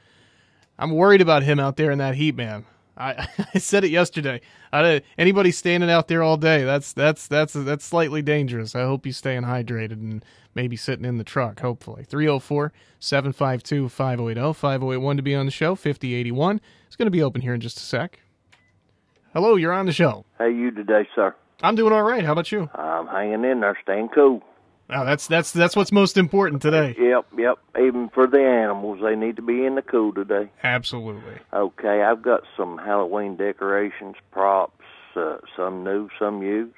I'm 0.78 0.90
worried 0.92 1.20
about 1.20 1.42
him 1.42 1.60
out 1.60 1.76
there 1.76 1.90
in 1.90 1.98
that 1.98 2.14
heat, 2.14 2.36
man. 2.36 2.64
I, 2.98 3.28
I 3.54 3.58
said 3.58 3.84
it 3.84 3.90
yesterday. 3.90 4.40
I, 4.72 5.02
anybody 5.16 5.50
standing 5.52 5.90
out 5.90 6.08
there 6.08 6.22
all 6.22 6.36
day, 6.36 6.64
that's 6.64 6.92
that's 6.92 7.26
that's 7.26 7.54
that's 7.54 7.84
slightly 7.84 8.22
dangerous. 8.22 8.74
I 8.74 8.82
hope 8.82 9.04
he's 9.04 9.16
staying 9.16 9.42
hydrated 9.42 9.92
and 9.92 10.24
maybe 10.54 10.76
sitting 10.76 11.04
in 11.04 11.18
the 11.18 11.24
truck, 11.24 11.60
hopefully. 11.60 12.04
304 12.04 12.72
752 12.98 13.88
5080 13.88 14.52
5081 14.52 15.16
to 15.16 15.22
be 15.22 15.34
on 15.34 15.46
the 15.46 15.52
show. 15.52 15.74
5081 15.74 16.60
It's 16.86 16.96
going 16.96 17.06
to 17.06 17.10
be 17.10 17.22
open 17.22 17.40
here 17.40 17.54
in 17.54 17.60
just 17.60 17.78
a 17.78 17.80
sec. 17.80 18.18
Hello, 19.32 19.56
you're 19.56 19.72
on 19.72 19.86
the 19.86 19.92
show. 19.92 20.24
How 20.38 20.46
you 20.46 20.70
today, 20.70 21.06
sir? 21.14 21.34
I'm 21.62 21.76
doing 21.76 21.92
all 21.92 22.02
right. 22.02 22.24
How 22.24 22.32
about 22.32 22.50
you? 22.50 22.68
I'm 22.74 23.06
hanging 23.06 23.44
in 23.44 23.60
there, 23.60 23.78
staying 23.82 24.08
cool. 24.14 24.42
Oh, 24.90 25.04
that's 25.04 25.26
that's 25.26 25.52
that's 25.52 25.76
what's 25.76 25.92
most 25.92 26.16
important 26.16 26.62
today. 26.62 26.96
Yep, 26.98 27.26
yep. 27.36 27.58
Even 27.78 28.08
for 28.08 28.26
the 28.26 28.40
animals, 28.40 29.00
they 29.02 29.16
need 29.16 29.36
to 29.36 29.42
be 29.42 29.66
in 29.66 29.74
the 29.74 29.82
cool 29.82 30.14
today. 30.14 30.50
Absolutely. 30.64 31.34
Okay, 31.52 32.02
I've 32.02 32.22
got 32.22 32.44
some 32.56 32.78
Halloween 32.78 33.36
decorations, 33.36 34.16
props, 34.30 34.84
uh, 35.14 35.38
some 35.54 35.84
new, 35.84 36.08
some 36.18 36.42
used, 36.42 36.72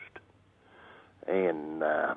and 1.28 1.84
uh, 1.84 2.14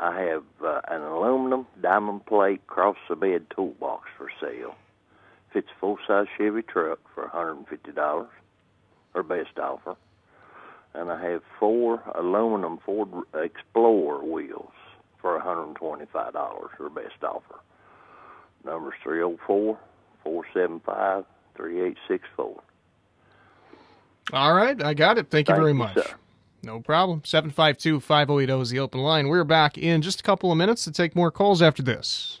I 0.00 0.20
have 0.22 0.44
uh, 0.64 0.80
an 0.88 1.02
aluminum 1.02 1.66
diamond 1.82 2.24
plate 2.24 2.66
cross 2.66 2.96
the 3.06 3.16
bed 3.16 3.46
toolbox 3.54 4.08
for 4.16 4.30
sale. 4.40 4.74
Fits 5.52 5.68
a 5.76 5.80
full 5.80 5.98
size 6.06 6.28
Chevy 6.38 6.62
truck 6.62 6.98
for 7.14 7.28
$150, 7.28 8.26
or 9.14 9.22
best 9.22 9.58
offer. 9.58 9.96
And 10.94 11.12
I 11.12 11.22
have 11.30 11.42
four 11.60 12.02
aluminum 12.14 12.78
Ford 12.78 13.08
Explorer 13.34 14.24
wheels 14.24 14.72
for 15.26 15.40
$125 15.40 16.34
or 16.78 16.90
best 16.90 17.24
offer. 17.24 17.58
Number's 18.64 18.94
304 19.02 19.76
475 20.22 21.24
3864. 21.56 22.62
All 24.32 24.54
right, 24.54 24.80
I 24.82 24.94
got 24.94 25.18
it. 25.18 25.30
Thank 25.30 25.48
you 25.48 25.54
very 25.56 25.70
you, 25.70 25.74
much. 25.74 25.94
sir. 25.94 26.14
No 26.62 26.80
problem. 26.80 27.22
752 27.24 28.00
5080 28.00 28.62
is 28.62 28.70
the 28.70 28.78
open 28.78 29.00
line. 29.00 29.28
We're 29.28 29.44
back 29.44 29.76
in 29.78 30.00
just 30.00 30.20
a 30.20 30.22
couple 30.22 30.52
of 30.52 30.58
minutes 30.58 30.84
to 30.84 30.92
take 30.92 31.16
more 31.16 31.32
calls 31.32 31.60
after 31.60 31.82
this. 31.82 32.40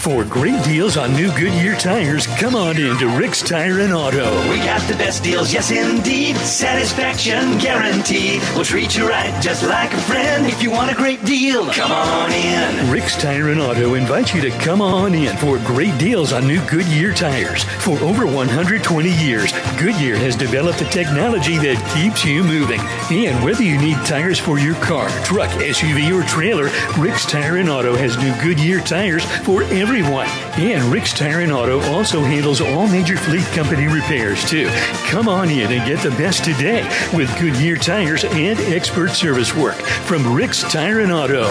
For 0.00 0.24
great 0.24 0.64
deals 0.64 0.96
on 0.96 1.12
new 1.12 1.28
Goodyear 1.32 1.76
tires, 1.76 2.26
come 2.26 2.54
on 2.54 2.78
in 2.78 2.96
to 3.00 3.18
Rick's 3.18 3.42
Tire 3.42 3.80
and 3.80 3.92
Auto. 3.92 4.30
We 4.48 4.56
got 4.56 4.80
the 4.88 4.94
best 4.94 5.22
deals, 5.22 5.52
yes 5.52 5.70
indeed. 5.70 6.36
Satisfaction 6.36 7.58
guaranteed. 7.58 8.40
We'll 8.54 8.64
treat 8.64 8.96
you 8.96 9.06
right 9.06 9.30
just 9.42 9.62
like 9.62 9.92
a 9.92 10.00
friend. 10.00 10.46
If 10.46 10.62
you 10.62 10.70
want 10.70 10.90
a 10.90 10.94
great 10.94 11.22
deal, 11.26 11.66
come 11.66 11.92
on 11.92 12.32
in. 12.32 12.90
Rick's 12.90 13.14
Tire 13.20 13.50
and 13.50 13.60
Auto 13.60 13.92
invites 13.92 14.34
you 14.34 14.40
to 14.40 14.50
come 14.50 14.80
on 14.80 15.12
in 15.12 15.36
for 15.36 15.58
great 15.58 15.98
deals 15.98 16.32
on 16.32 16.46
new 16.46 16.66
Goodyear 16.66 17.12
tires. 17.12 17.64
For 17.64 17.98
over 17.98 18.24
120 18.24 19.10
years, 19.22 19.52
Goodyear 19.78 20.16
has 20.16 20.34
developed 20.34 20.78
the 20.78 20.86
technology 20.86 21.58
that 21.58 21.76
keeps 21.94 22.24
you 22.24 22.42
moving. 22.42 22.80
And 23.10 23.44
whether 23.44 23.62
you 23.62 23.76
need 23.78 23.98
tires 24.06 24.38
for 24.38 24.58
your 24.58 24.76
car, 24.76 25.10
truck, 25.24 25.50
SUV, 25.60 26.10
or 26.18 26.26
trailer, 26.26 26.70
Rick's 26.98 27.26
Tire 27.26 27.58
and 27.58 27.68
Auto 27.68 27.96
has 27.96 28.16
new 28.16 28.34
Goodyear 28.42 28.80
tires 28.80 29.26
for 29.42 29.62
everyone. 29.90 30.28
And 30.56 30.84
Rick's 30.84 31.12
Tire 31.12 31.40
and 31.40 31.50
Auto 31.50 31.80
also 31.92 32.20
handles 32.20 32.60
all 32.60 32.86
major 32.86 33.16
fleet 33.16 33.44
company 33.46 33.88
repairs 33.88 34.48
too. 34.48 34.68
Come 35.08 35.26
on 35.26 35.50
in 35.50 35.72
and 35.72 35.84
get 35.84 35.98
the 35.98 36.10
best 36.10 36.44
today 36.44 36.84
with 37.12 37.28
Goodyear 37.40 37.74
tires 37.74 38.22
and 38.22 38.56
expert 38.60 39.08
service 39.08 39.52
work 39.52 39.74
from 39.74 40.32
Rick's 40.32 40.62
Tire 40.62 41.00
and 41.00 41.10
Auto. 41.10 41.42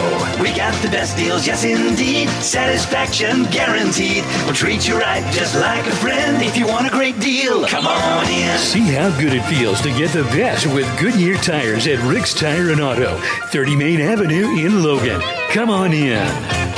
We 0.41 0.55
got 0.55 0.73
the 0.81 0.87
best 0.87 1.17
deals, 1.17 1.45
yes 1.45 1.65
indeed. 1.65 2.29
Satisfaction 2.29 3.43
guaranteed. 3.51 4.23
We'll 4.45 4.53
treat 4.53 4.87
you 4.87 4.97
right 4.97 5.21
just 5.33 5.55
like 5.55 5.85
a 5.85 5.95
friend. 5.97 6.41
If 6.41 6.55
you 6.55 6.65
want 6.65 6.87
a 6.87 6.91
great 6.91 7.19
deal, 7.19 7.67
come 7.67 7.87
on 7.87 8.25
in. 8.27 8.57
See 8.57 8.93
how 8.93 9.09
good 9.19 9.33
it 9.33 9.43
feels 9.47 9.81
to 9.81 9.89
get 9.89 10.11
the 10.11 10.23
best 10.23 10.65
with 10.65 10.87
Goodyear 10.97 11.35
tires 11.39 11.87
at 11.87 11.99
Rick's 12.09 12.33
Tire 12.33 12.69
and 12.69 12.79
Auto, 12.79 13.17
30 13.47 13.75
Main 13.75 13.99
Avenue 13.99 14.47
in 14.57 14.81
Logan. 14.81 15.19
Come 15.49 15.69
on 15.69 15.91
in. 15.91 16.68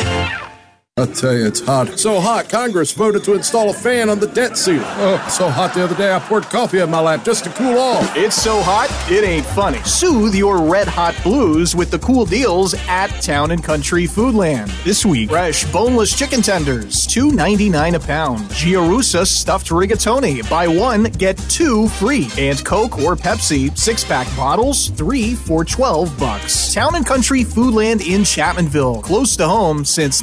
I 0.98 1.06
tell 1.06 1.34
you, 1.34 1.48
it's 1.48 1.62
hot. 1.62 1.98
So 1.98 2.20
hot, 2.20 2.50
Congress 2.50 2.92
voted 2.92 3.24
to 3.24 3.34
install 3.34 3.70
a 3.70 3.74
fan 3.74 4.10
on 4.10 4.20
the 4.20 4.28
debt 4.28 4.58
ceiling. 4.58 4.84
Oh, 4.84 5.26
so 5.32 5.50
hot 5.50 5.74
the 5.74 5.86
other 5.86 5.96
day 5.96 6.14
I 6.14 6.20
poured 6.20 6.44
coffee 6.44 6.82
on 6.82 6.92
my 6.92 7.00
lap 7.00 7.24
just 7.24 7.46
to 7.46 7.50
cool 7.52 7.78
off. 7.80 8.14
It's 8.18 8.36
so 8.36 8.62
hot, 8.62 8.90
it 9.10 9.24
ain't 9.24 9.46
funny. 9.46 9.82
Soothe 9.84 10.36
your 10.36 10.62
red 10.62 10.90
hot 10.90 11.16
blues 11.24 11.78
with 11.78 11.92
the 11.92 12.00
cool 12.00 12.26
deals 12.26 12.74
at 12.90 13.08
Town 13.22 13.52
and 13.52 13.64
Country 13.64 14.04
Foodland. 14.04 14.68
This 14.84 15.06
week, 15.06 15.30
fresh 15.30 15.64
boneless 15.72 16.14
chicken 16.14 16.42
tenders, 16.42 17.08
$2.99 17.08 17.96
a 17.96 18.00
pound. 18.02 18.42
Giarusa 18.50 19.26
stuffed 19.26 19.70
rigatoni, 19.70 20.48
buy 20.50 20.68
one, 20.68 21.04
get 21.04 21.38
two 21.48 21.88
free. 21.88 22.28
And 22.38 22.66
Coke 22.66 23.00
or 23.00 23.16
Pepsi, 23.16 23.78
six 23.78 24.04
pack 24.04 24.28
bottles, 24.36 24.90
three 24.90 25.36
for 25.36 25.64
12 25.64 26.20
bucks. 26.20 26.74
Town 26.74 26.96
and 26.96 27.06
Country 27.06 27.46
Foodland 27.46 28.06
in 28.06 28.24
Chapmanville, 28.24 29.02
close 29.02 29.38
to 29.38 29.48
home 29.48 29.86
since 29.86 30.22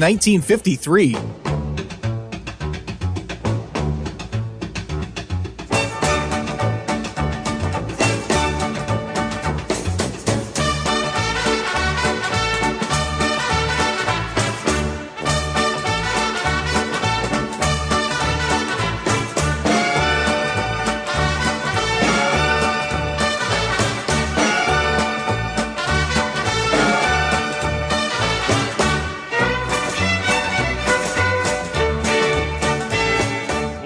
1953. 0.59 1.58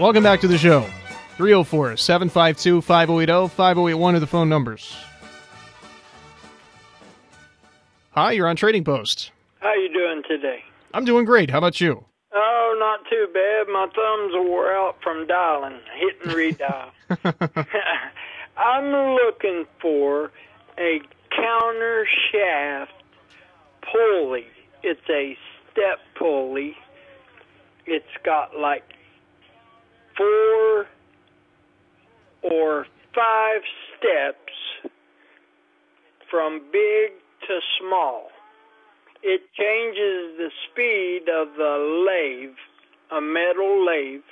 Welcome 0.03 0.25
back 0.25 0.41
to 0.41 0.49
the 0.49 0.59
show. 0.59 0.81
304 1.37 1.97
752 1.97 2.81
5080 2.81 3.55
5081 3.55 4.17
are 4.17 4.19
the 4.19 4.27
phone 4.27 4.49
numbers. 4.49 4.97
Hi, 8.11 8.33
you're 8.33 8.49
on 8.49 8.57
Trading 8.57 8.83
Post. 8.83 9.31
How 9.61 9.73
you 9.75 9.93
doing 9.93 10.25
today? 10.27 10.65
I'm 10.93 11.05
doing 11.05 11.25
great. 11.25 11.51
How 11.51 11.59
about 11.59 11.81
you? 11.81 12.05
Oh, 12.35 12.77
not 12.81 13.09
too 13.09 13.29
bad. 13.33 13.73
My 13.73 13.87
thumbs 13.95 14.49
wore 14.49 14.73
out 14.73 14.97
from 15.05 15.25
dialing, 15.29 15.79
hit 15.95 16.21
and 16.25 16.33
redial. 16.33 16.91
I'm 18.57 19.15
looking 19.15 19.67
for 19.81 20.33
a 20.79 21.01
counter 21.31 22.09
shaft 22.33 22.91
pulley. 23.93 24.49
It's 24.83 25.09
a 25.09 25.39
step 25.71 26.01
pulley. 26.19 26.77
It's 27.87 28.05
got 28.25 28.59
like 28.59 28.83
four 30.23 30.87
or 32.43 32.87
five 33.15 33.61
steps 33.97 34.91
from 36.31 36.61
big 36.73 37.13
to 37.47 37.61
small. 37.81 38.29
It 39.23 39.43
changes 39.57 40.37
the 40.39 40.51
speed 40.71 41.29
of 41.29 41.55
the 41.57 42.05
lathe, 42.07 42.57
a 43.11 43.21
metal 43.21 43.87
lathe. 43.87 44.23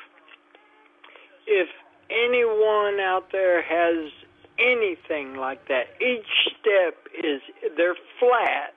If 1.46 1.68
anyone 2.10 3.00
out 3.00 3.30
there 3.32 3.62
has 3.62 4.10
anything 4.58 5.36
like 5.36 5.68
that, 5.68 5.86
each 6.00 6.26
step 6.60 6.96
is 7.22 7.40
they're 7.76 7.96
flat. 8.18 8.74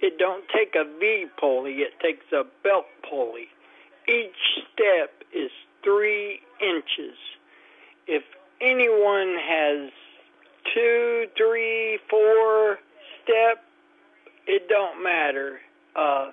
It 0.00 0.18
don't 0.18 0.44
take 0.54 0.74
a 0.74 0.84
V 0.98 1.26
pulley, 1.38 1.76
it 1.80 1.98
takes 2.00 2.24
a 2.32 2.44
belt 2.62 2.86
pulley. 3.08 3.48
Each 4.08 4.64
step 4.72 5.12
is 5.32 5.50
three 5.84 6.40
inches. 6.60 7.16
If 8.06 8.22
anyone 8.60 9.36
has 9.38 9.90
two, 10.74 11.26
three, 11.36 11.98
four 12.08 12.78
step, 13.22 13.64
it 14.46 14.68
don't 14.68 15.02
matter. 15.02 15.60
Uh, 15.96 16.30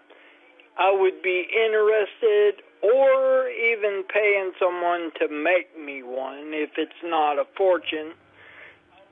I 0.78 0.92
would 0.92 1.22
be 1.22 1.48
interested 1.54 2.64
or 2.82 3.50
even 3.50 4.04
paying 4.14 4.52
someone 4.60 5.12
to 5.20 5.28
make 5.28 5.78
me 5.78 6.04
one 6.04 6.54
if 6.54 6.72
it's 6.78 6.92
not 7.04 7.40
a 7.40 7.46
fortune. 7.56 8.14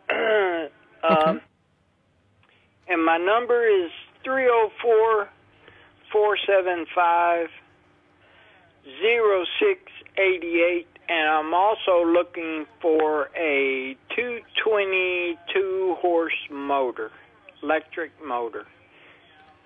um, 1.03 1.41
and 2.87 3.03
my 3.03 3.17
number 3.17 3.65
is 3.65 3.91
304 4.23 5.29
475 6.11 7.47
0688 8.85 10.87
and 11.07 11.27
I'm 11.27 11.53
also 11.53 12.03
looking 12.05 12.65
for 12.81 13.29
a 13.37 13.95
222 14.15 15.95
horse 15.99 16.33
motor, 16.51 17.11
electric 17.61 18.11
motor. 18.25 18.65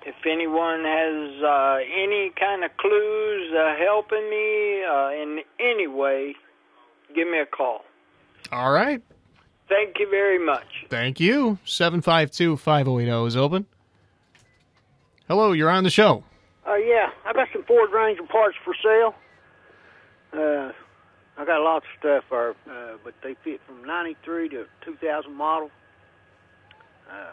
If 0.06 0.16
anyone 0.26 0.84
has 0.86 1.44
uh, 1.44 1.80
any 1.94 2.32
kind 2.40 2.64
of 2.64 2.76
clues 2.78 3.54
uh, 3.54 3.76
helping 3.78 4.30
me 4.30 4.84
uh, 4.84 5.10
in 5.12 5.42
any 5.60 5.88
way, 5.88 6.36
give 7.14 7.28
me 7.28 7.40
a 7.40 7.46
call. 7.46 7.84
All 8.52 8.72
right. 8.72 9.02
Thank 9.68 10.00
you 10.00 10.10
very 10.10 10.40
much. 10.44 10.88
Thank 10.90 11.20
you. 11.20 11.60
752 11.66 12.58
5080 12.58 13.28
is 13.28 13.38
open. 13.38 13.68
Hello, 15.28 15.52
you're 15.52 15.70
on 15.70 15.84
the 15.84 15.92
show. 15.92 16.24
Uh, 16.68 16.76
yeah, 16.76 17.10
I 17.26 17.34
got 17.34 17.48
some 17.54 17.64
Ford 17.64 17.92
Ranger 17.92 18.24
parts 18.24 18.56
for 18.64 18.74
sale. 18.84 19.16
Uh, 20.32 20.72
I 21.38 21.46
got 21.46 21.62
lots 21.62 21.86
of 21.86 22.00
stuff 22.00 22.24
there, 22.30 22.52
uh, 22.70 22.98
but 23.04 23.14
they 23.24 23.36
fit 23.44 23.62
from 23.66 23.84
93 23.86 24.50
to 24.50 24.66
2000 24.86 25.34
model. 25.34 25.72
Uh, 27.10 27.32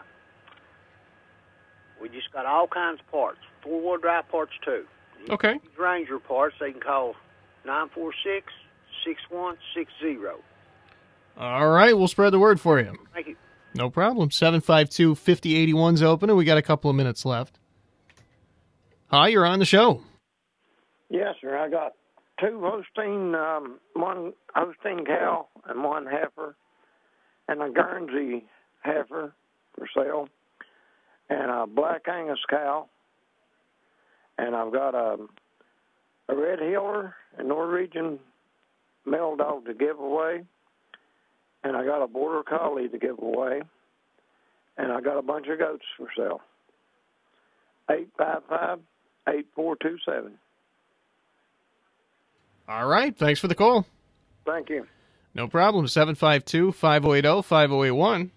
we 2.01 2.09
just 2.09 2.31
got 2.31 2.45
all 2.45 2.67
kinds 2.67 2.99
of 2.99 3.11
parts, 3.11 3.39
four-wheel 3.61 3.97
drive 3.97 4.27
parts 4.29 4.53
too. 4.63 4.85
Okay. 5.29 5.59
Ranger 5.77 6.19
parts, 6.19 6.55
they 6.59 6.71
can 6.71 6.79
call 6.79 7.15
946-6160. 7.65 8.43
All 11.37 11.69
right, 11.69 11.95
we'll 11.95 12.07
spread 12.07 12.31
the 12.33 12.39
word 12.39 12.59
for 12.59 12.79
you. 12.79 12.97
Thank 13.13 13.27
you. 13.27 13.35
No 13.75 13.89
problem. 13.89 14.31
752 14.31 15.15
5081 15.15 15.93
is 15.95 16.03
open, 16.03 16.29
and 16.29 16.37
we 16.37 16.45
got 16.45 16.57
a 16.57 16.61
couple 16.63 16.89
of 16.89 16.95
minutes 16.95 17.25
left. 17.25 17.59
Hi, 19.09 19.29
you're 19.29 19.45
on 19.45 19.59
the 19.59 19.65
show. 19.65 20.01
Yes, 21.09 21.35
sir. 21.39 21.57
I 21.57 21.69
got 21.69 21.93
two 22.41 22.59
Holstein, 22.59 23.35
um, 23.35 23.79
one 23.93 24.33
Holstein 24.53 25.05
cow 25.05 25.47
and 25.65 25.81
one 25.81 26.05
heifer, 26.05 26.55
and 27.47 27.61
a 27.61 27.69
Guernsey 27.69 28.43
heifer 28.81 29.33
for 29.75 29.87
sale, 29.95 30.27
and 31.29 31.49
a 31.49 31.65
Black 31.65 32.01
Angus 32.09 32.39
cow, 32.49 32.87
and 34.37 34.53
I've 34.53 34.73
got 34.73 34.93
a 34.93 35.17
a 36.29 36.35
Red 36.35 36.59
Heeler, 36.59 37.15
a 37.37 37.43
Norwegian 37.43 38.19
male 39.05 39.37
dog 39.37 39.65
to 39.67 39.73
give 39.73 39.97
away, 39.97 40.43
and 41.63 41.77
I 41.77 41.85
got 41.85 42.03
a 42.03 42.07
Border 42.07 42.43
Collie 42.43 42.89
to 42.89 42.97
give 42.97 43.19
away, 43.21 43.61
and 44.77 44.91
I 44.91 44.99
got 44.99 45.17
a 45.17 45.21
bunch 45.21 45.47
of 45.47 45.59
goats 45.59 45.85
for 45.95 46.09
sale. 46.17 46.41
Eight 47.89 48.09
five 48.17 48.41
five 48.49 48.79
eight 49.27 49.47
four 49.55 49.75
two 49.75 49.97
seven. 50.05 50.37
All 52.67 52.85
right. 52.85 53.17
Thanks 53.17 53.39
for 53.39 53.47
the 53.47 53.55
call. 53.55 53.85
Thank 54.45 54.69
you. 54.69 54.85
No 55.33 55.47
problem. 55.47 55.87
752 55.87 56.71
5080 56.71 57.41
5081. 57.43 58.31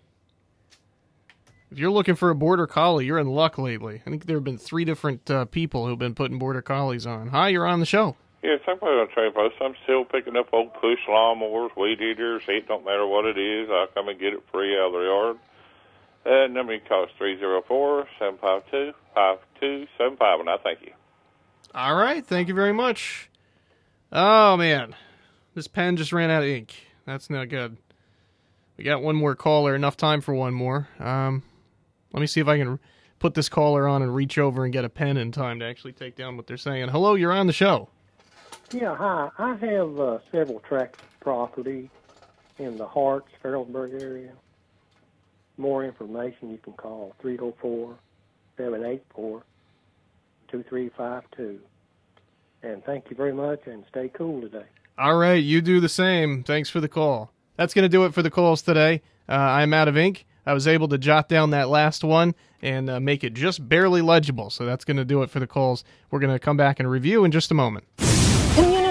If 1.72 1.78
you're 1.78 1.90
looking 1.90 2.16
for 2.16 2.30
a 2.30 2.34
border 2.34 2.66
collie, 2.66 3.06
you're 3.06 3.18
in 3.18 3.28
luck 3.28 3.56
lately. 3.56 4.02
I 4.04 4.10
think 4.10 4.26
there 4.26 4.36
have 4.36 4.44
been 4.44 4.58
three 4.58 4.84
different 4.84 5.30
uh, 5.30 5.44
people 5.46 5.86
who've 5.86 5.98
been 5.98 6.16
putting 6.16 6.38
border 6.38 6.62
collies 6.62 7.06
on. 7.06 7.28
Hi, 7.28 7.48
you're 7.48 7.66
on 7.66 7.80
the 7.80 7.86
show. 7.86 8.16
Yes, 8.42 8.60
I'm 8.66 8.78
on 8.78 9.08
trade 9.10 9.34
post. 9.34 9.54
I'm 9.60 9.74
still 9.84 10.04
picking 10.04 10.36
up 10.36 10.48
old 10.52 10.72
push 10.74 10.98
lawnmowers, 11.08 11.76
weed 11.76 12.00
eaters. 12.00 12.42
It 12.48 12.66
don't 12.66 12.84
matter 12.84 13.06
what 13.06 13.24
it 13.24 13.38
is. 13.38 13.68
I'll 13.70 13.86
come 13.88 14.08
and 14.08 14.18
get 14.18 14.32
it 14.32 14.42
free 14.50 14.76
out 14.76 14.86
of 14.86 14.92
the 14.94 15.00
yard. 15.00 15.36
Uh, 16.24 16.46
number 16.48 16.74
you 16.74 16.80
call 16.86 17.04
is 17.04 17.10
304 17.16 18.06
752 18.18 18.92
5275, 19.14 20.40
and 20.40 20.50
I 20.50 20.56
thank 20.58 20.82
you. 20.82 20.92
All 21.74 21.94
right. 21.94 22.24
Thank 22.24 22.48
you 22.48 22.54
very 22.54 22.72
much. 22.72 23.30
Oh, 24.12 24.56
man. 24.56 24.94
This 25.54 25.66
pen 25.66 25.96
just 25.96 26.12
ran 26.12 26.30
out 26.30 26.42
of 26.42 26.48
ink. 26.48 26.74
That's 27.06 27.30
not 27.30 27.48
good. 27.48 27.76
We 28.76 28.84
got 28.84 29.02
one 29.02 29.16
more 29.16 29.34
caller. 29.34 29.74
Enough 29.74 29.96
time 29.96 30.20
for 30.20 30.34
one 30.34 30.54
more. 30.54 30.88
Um, 30.98 31.42
let 32.12 32.20
me 32.20 32.26
see 32.26 32.40
if 32.40 32.48
I 32.48 32.58
can 32.58 32.78
put 33.18 33.34
this 33.34 33.48
caller 33.48 33.86
on 33.86 34.02
and 34.02 34.14
reach 34.14 34.38
over 34.38 34.64
and 34.64 34.72
get 34.72 34.84
a 34.84 34.88
pen 34.88 35.16
in 35.16 35.32
time 35.32 35.60
to 35.60 35.66
actually 35.66 35.92
take 35.92 36.16
down 36.16 36.36
what 36.36 36.46
they're 36.46 36.56
saying. 36.56 36.88
Hello, 36.88 37.14
you're 37.14 37.32
on 37.32 37.46
the 37.46 37.52
show. 37.52 37.88
Yeah, 38.72 38.94
hi. 38.94 39.30
I 39.38 39.54
have 39.54 39.98
uh, 39.98 40.18
several 40.30 40.60
tracts 40.60 41.00
of 41.00 41.20
property 41.20 41.90
in 42.58 42.76
the 42.76 42.86
Harts, 42.86 43.28
Ferrellsburg 43.42 44.00
area. 44.00 44.32
More 45.60 45.84
information, 45.84 46.50
you 46.50 46.56
can 46.56 46.72
call 46.72 47.14
304 47.20 47.94
784 48.56 49.42
2352. 50.48 51.60
And 52.62 52.82
thank 52.84 53.10
you 53.10 53.16
very 53.16 53.34
much, 53.34 53.60
and 53.66 53.84
stay 53.90 54.08
cool 54.08 54.40
today. 54.40 54.64
All 54.96 55.16
right, 55.16 55.42
you 55.42 55.60
do 55.60 55.78
the 55.78 55.88
same. 55.90 56.44
Thanks 56.44 56.70
for 56.70 56.80
the 56.80 56.88
call. 56.88 57.30
That's 57.56 57.74
going 57.74 57.82
to 57.82 57.90
do 57.90 58.06
it 58.06 58.14
for 58.14 58.22
the 58.22 58.30
calls 58.30 58.62
today. 58.62 59.02
Uh, 59.28 59.34
I'm 59.34 59.74
out 59.74 59.86
of 59.86 59.98
ink. 59.98 60.24
I 60.46 60.54
was 60.54 60.66
able 60.66 60.88
to 60.88 60.96
jot 60.96 61.28
down 61.28 61.50
that 61.50 61.68
last 61.68 62.02
one 62.02 62.34
and 62.62 62.88
uh, 62.88 62.98
make 62.98 63.22
it 63.22 63.34
just 63.34 63.68
barely 63.68 64.00
legible. 64.00 64.48
So 64.48 64.64
that's 64.64 64.86
going 64.86 64.96
to 64.96 65.04
do 65.04 65.22
it 65.22 65.28
for 65.28 65.40
the 65.40 65.46
calls. 65.46 65.84
We're 66.10 66.20
going 66.20 66.32
to 66.32 66.38
come 66.38 66.56
back 66.56 66.80
and 66.80 66.90
review 66.90 67.22
in 67.24 67.32
just 67.32 67.50
a 67.50 67.54
moment. 67.54 67.84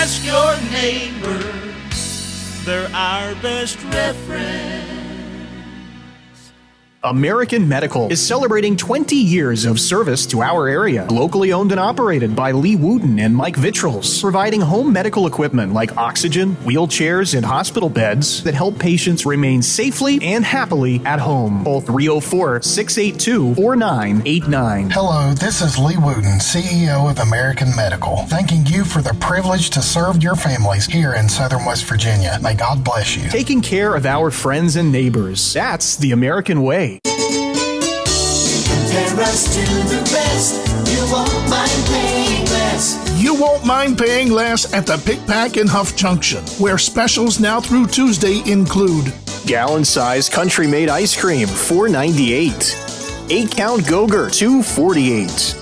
Ask 0.00 0.24
your 0.24 0.54
neighbor. 0.70 1.42
They're 2.64 2.88
our 2.94 3.34
best 3.42 3.82
reference. 3.82 4.77
American 7.04 7.68
Medical 7.68 8.10
is 8.10 8.20
celebrating 8.20 8.76
20 8.76 9.14
years 9.14 9.64
of 9.64 9.78
service 9.78 10.26
to 10.26 10.42
our 10.42 10.66
area. 10.66 11.06
Locally 11.08 11.52
owned 11.52 11.70
and 11.70 11.78
operated 11.78 12.34
by 12.34 12.50
Lee 12.50 12.74
Wooten 12.74 13.20
and 13.20 13.36
Mike 13.36 13.54
Vitrals, 13.54 14.20
providing 14.20 14.60
home 14.60 14.92
medical 14.92 15.28
equipment 15.28 15.72
like 15.72 15.96
oxygen, 15.96 16.56
wheelchairs, 16.56 17.36
and 17.36 17.46
hospital 17.46 17.88
beds 17.88 18.42
that 18.42 18.54
help 18.54 18.80
patients 18.80 19.24
remain 19.24 19.62
safely 19.62 20.18
and 20.22 20.44
happily 20.44 21.00
at 21.04 21.20
home. 21.20 21.62
Call 21.62 21.80
304 21.82 22.62
682 22.62 23.54
4989. 23.54 24.90
Hello, 24.90 25.34
this 25.34 25.62
is 25.62 25.78
Lee 25.78 25.96
Wooten, 25.98 26.40
CEO 26.40 27.08
of 27.08 27.20
American 27.20 27.68
Medical, 27.76 28.24
thanking 28.26 28.66
you 28.66 28.84
for 28.84 29.02
the 29.02 29.16
privilege 29.20 29.70
to 29.70 29.80
serve 29.80 30.20
your 30.20 30.34
families 30.34 30.86
here 30.86 31.14
in 31.14 31.28
Southern 31.28 31.64
West 31.64 31.84
Virginia. 31.84 32.40
May 32.42 32.54
God 32.56 32.82
bless 32.82 33.16
you. 33.16 33.30
Taking 33.30 33.60
care 33.60 33.94
of 33.94 34.04
our 34.04 34.32
friends 34.32 34.74
and 34.74 34.90
neighbors. 34.90 35.54
That's 35.54 35.94
the 35.94 36.10
American 36.10 36.64
way. 36.64 36.87
Compare 38.68 39.20
us 39.24 39.54
to 39.54 39.62
the 39.88 40.00
rest. 40.14 40.54
You 40.90 41.02
won't 41.12 41.48
mind 41.50 41.86
paying 41.86 42.44
less. 42.46 42.96
You 43.20 43.34
won't 43.34 43.64
mind 43.64 43.98
paying 43.98 44.30
less 44.30 44.72
at 44.72 44.86
the 44.86 44.96
Pic 45.04 45.24
Pac 45.26 45.56
in 45.56 45.66
Huff 45.66 45.94
Junction, 45.96 46.42
where 46.58 46.78
specials 46.78 47.38
now 47.40 47.60
through 47.60 47.86
Tuesday 47.86 48.42
include 48.50 49.12
Gallon 49.46 49.84
size 49.84 50.28
country 50.28 50.66
made 50.66 50.88
ice 50.88 51.16
cream, 51.18 51.48
$4.98. 51.48 53.30
8 53.30 53.50
count 53.50 53.82
Gogurt, 53.82 54.30
$2.48. 54.30 55.56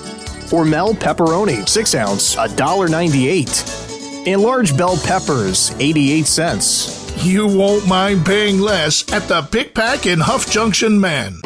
Hormel 0.50 0.94
pepperoni, 0.94 1.68
6 1.68 1.94
ounce, 1.96 2.36
$1.98. 2.36 4.26
And 4.28 4.42
large 4.42 4.76
bell 4.76 4.96
peppers, 5.04 5.72
88 5.78 6.26
cents. 6.26 7.05
You 7.18 7.46
won't 7.46 7.86
mind 7.88 8.24
paying 8.24 8.60
less 8.60 9.10
at 9.12 9.26
the 9.28 9.42
Pic 9.42 9.74
Pac 9.74 10.06
in 10.06 10.20
Huff 10.20 10.50
Junction, 10.50 11.00
man. 11.00 11.40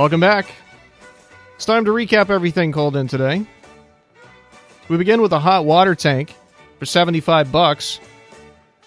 Welcome 0.00 0.20
back. 0.20 0.46
It's 1.56 1.66
time 1.66 1.84
to 1.84 1.90
recap 1.90 2.30
everything 2.30 2.72
called 2.72 2.96
in 2.96 3.06
today. 3.06 3.44
We 4.88 4.96
begin 4.96 5.20
with 5.20 5.34
a 5.34 5.38
hot 5.38 5.66
water 5.66 5.94
tank 5.94 6.34
for 6.78 6.86
75 6.86 7.52
bucks. 7.52 8.00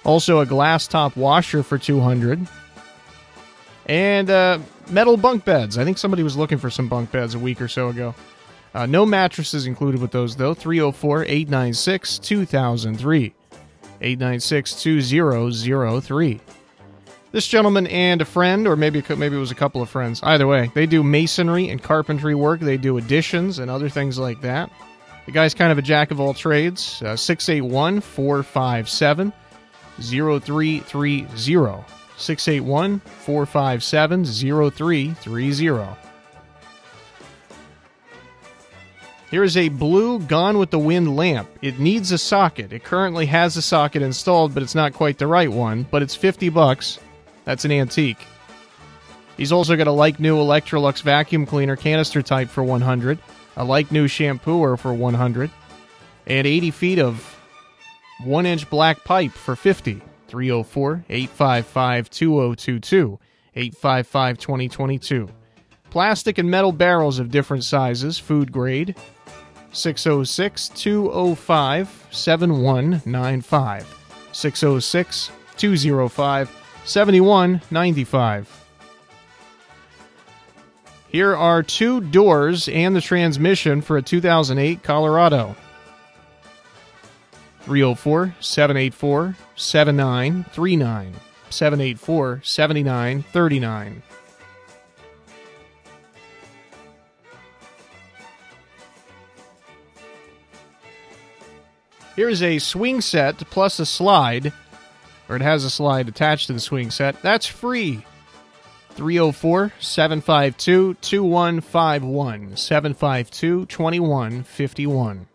Also 0.04 0.39
a 0.39 0.45
glass 0.47 0.88
top 0.88 1.15
washer 1.15 1.62
for 1.62 1.78
200. 1.78 2.47
And 3.86 4.28
uh, 4.32 4.58
metal 4.89 5.15
bunk 5.15 5.45
beds. 5.45 5.78
I 5.78 5.84
think 5.84 5.99
somebody 5.99 6.23
was 6.23 6.36
looking 6.36 6.58
for 6.58 6.71
some 6.71 6.89
bunk 6.89 7.12
beds 7.12 7.36
a 7.36 7.39
week 7.39 7.62
or 7.62 7.67
so 7.67 7.89
ago. 7.89 8.15
Uh, 8.73 8.88
no 8.88 9.06
mattresses 9.06 9.67
included 9.67 10.02
with 10.02 10.10
those 10.10 10.36
though. 10.36 10.56
304 10.56 11.26
896 11.26 12.17
2003. 12.17 13.34
896 14.02 14.82
2003 14.82 16.41
this 17.34 17.48
gentleman 17.48 17.88
and 17.88 18.22
a 18.22 18.26
friend, 18.26 18.67
or 18.67 18.78
maybe 18.78 19.04
maybe 19.10 19.36
it 19.36 19.39
was 19.39 19.52
a 19.52 19.56
couple 19.56 19.82
of 19.82 19.89
friends. 19.89 20.22
Either 20.24 20.48
way, 20.48 20.72
they 20.76 20.86
do 20.86 21.04
masonry 21.04 21.67
and 21.67 21.82
carpentry 21.84 22.36
work. 22.36 22.62
They 22.62 22.78
do 22.78 22.98
additions 22.98 23.60
and 23.60 23.69
other 23.69 23.89
things 23.89 24.17
like 24.17 24.39
that. 24.41 24.72
The 25.26 25.32
guy's 25.32 25.54
kind 25.54 25.72
of 25.72 25.80
a 25.80 25.82
jack 25.82 26.12
of 26.12 26.19
all 26.19 26.34
trades. 26.34 27.02
Uh, 27.02 27.15
681 27.15 28.02
457 28.02 29.34
0330. 30.00 31.26
681 32.17 33.00
457 33.00 34.26
0330. 34.26 35.88
Here's 39.32 39.58
a 39.58 39.69
blue 39.69 40.19
Gone 40.19 40.60
with 40.60 40.69
the 40.69 40.78
Wind 40.78 41.15
lamp. 41.15 41.50
It 41.63 41.80
needs 41.80 42.12
a 42.12 42.19
socket. 42.19 42.72
It 42.72 42.84
currently 42.84 43.26
has 43.26 43.58
a 43.58 43.63
socket 43.63 44.04
installed, 44.04 44.54
but 44.54 44.62
it's 44.62 44.76
not 44.76 44.93
quite 44.93 45.17
the 45.17 45.26
right 45.26 45.52
one. 45.52 45.88
But 45.89 46.04
it's 46.04 46.13
50 46.13 46.50
bucks. 46.50 47.00
That's 47.45 47.65
an 47.65 47.71
antique. 47.71 48.25
He's 49.38 49.51
also 49.51 49.75
got 49.75 49.88
a 49.88 49.91
like 49.91 50.19
new 50.19 50.38
Electrolux 50.38 51.01
vacuum 51.01 51.45
cleaner 51.45 51.75
canister 51.75 52.21
type 52.21 52.49
for 52.49 52.63
100, 52.63 53.19
a 53.58 53.63
like 53.63 53.91
new 53.91 54.08
shampooer 54.08 54.77
for 54.77 54.93
100, 54.93 55.49
and 56.27 56.47
80 56.47 56.71
feet 56.71 56.99
of 56.99 57.36
1 58.23 58.45
inch 58.45 58.69
black 58.69 59.03
pipe 59.03 59.32
for 59.32 59.56
50. 59.56 60.01
304 60.27 61.06
855 61.10 62.10
2022. 62.10 63.19
855 63.56 64.38
2022. 64.39 65.29
Plastic 65.91 66.39
and 66.39 66.49
metal 66.49 66.71
barrels 66.71 67.19
of 67.19 67.29
different 67.29 67.63
sizes, 67.63 68.17
food 68.17 68.51
grade. 68.51 68.95
606 69.73 70.69
205 70.69 72.08
7195. 72.10 73.95
606 74.32 75.32
205 75.56 76.62
7195. 76.86 78.63
Here 81.08 81.36
are 81.36 81.62
two 81.62 82.02
doors 82.02 82.67
and 82.67 82.96
the 82.96 83.02
transmission 83.02 83.82
for 83.82 83.98
a 83.98 84.02
2008 84.02 84.82
Colorado. 84.82 85.56
304 87.62 88.36
784 88.39 89.36
7939. 89.56 91.13
784 91.50 92.41
7939. 92.43 94.04
Here 102.15 102.30
is 102.30 102.43
a 102.43 102.60
swing 102.60 103.02
set 103.02 103.38
plus 103.50 103.80
a 103.80 103.86
slide, 103.86 104.54
or 105.34 105.38
it 105.38 105.41
has 105.41 105.65
a 105.65 105.69
slide 105.69 106.08
attached 106.08 106.46
to 106.46 106.54
the 106.54 106.60
swing 106.60 106.91
set. 106.91 107.19
That's 107.24 107.48
free. 107.48 108.06
304 108.91 109.74
752 109.80 110.93
2151. 111.02 112.56
752 112.56 113.65
2151. 113.65 115.28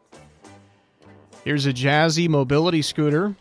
Here's 1.44 1.66
a 1.66 1.72
Jazzy 1.72 2.28
mobility 2.28 2.80
scooter. 2.80 3.34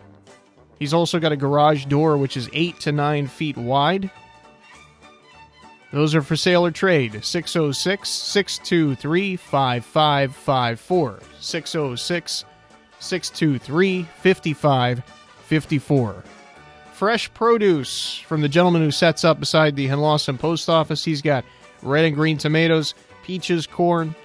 He's 0.80 0.96
also 0.96 1.20
got 1.20 1.32
a 1.32 1.38
garage 1.38 1.86
door 1.86 2.18
which 2.18 2.36
is 2.36 2.50
8 2.52 2.80
to 2.80 2.92
9 2.92 3.28
feet 3.28 3.58
wide. 3.58 4.10
Those 5.92 6.16
are 6.16 6.24
for 6.24 6.36
sale 6.36 6.66
or 6.66 6.72
trade. 6.72 7.24
606 7.24 8.10
623 8.10 9.36
5554. 9.36 11.20
606 11.40 12.46
623 13.00 14.04
5554. 14.04 16.24
Fresh 16.98 17.32
produce 17.36 18.18
from 18.18 18.42
the 18.42 18.50
gentleman 18.50 18.82
who 18.82 18.90
sets 18.90 19.24
up 19.24 19.40
beside 19.40 19.76
the 19.76 19.88
Henlawson 19.88 20.40
post 20.40 20.68
office. 20.68 21.06
He's 21.06 21.22
got 21.22 21.46
red 21.84 22.06
and 22.06 22.16
green 22.16 22.40
tomatoes, 22.40 22.96
peaches, 23.22 23.68
corn, 23.68 24.16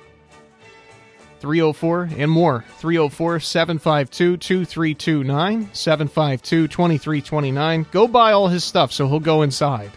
304 1.41 2.09
and 2.17 2.31
more. 2.31 2.65
304 2.79 3.41
752 3.41 4.39
2329, 4.39 5.69
752 5.75 6.67
2329. 6.67 7.87
Go 7.93 8.09
buy 8.09 8.33
all 8.33 8.49
his 8.49 8.65
stuff 8.65 8.91
so 8.91 9.07
he'll 9.07 9.21
go 9.21 9.43
inside. 9.43 9.91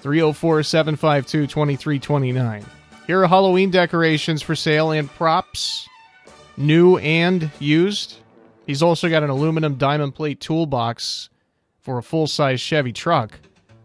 304 0.00 0.62
752 0.62 1.46
2329. 1.46 2.64
Here 3.06 3.22
are 3.22 3.26
Halloween 3.26 3.70
decorations 3.70 4.40
for 4.40 4.56
sale 4.56 4.92
and 4.92 5.10
props, 5.10 5.86
new 6.56 6.96
and 6.96 7.50
used. 7.58 8.16
He's 8.64 8.82
also 8.82 9.10
got 9.10 9.22
an 9.22 9.28
aluminum 9.28 9.74
diamond 9.74 10.14
plate 10.14 10.40
toolbox 10.40 11.28
for 11.90 11.98
a 11.98 12.02
full 12.04 12.28
size 12.28 12.60
Chevy 12.60 12.92
truck. 12.92 13.32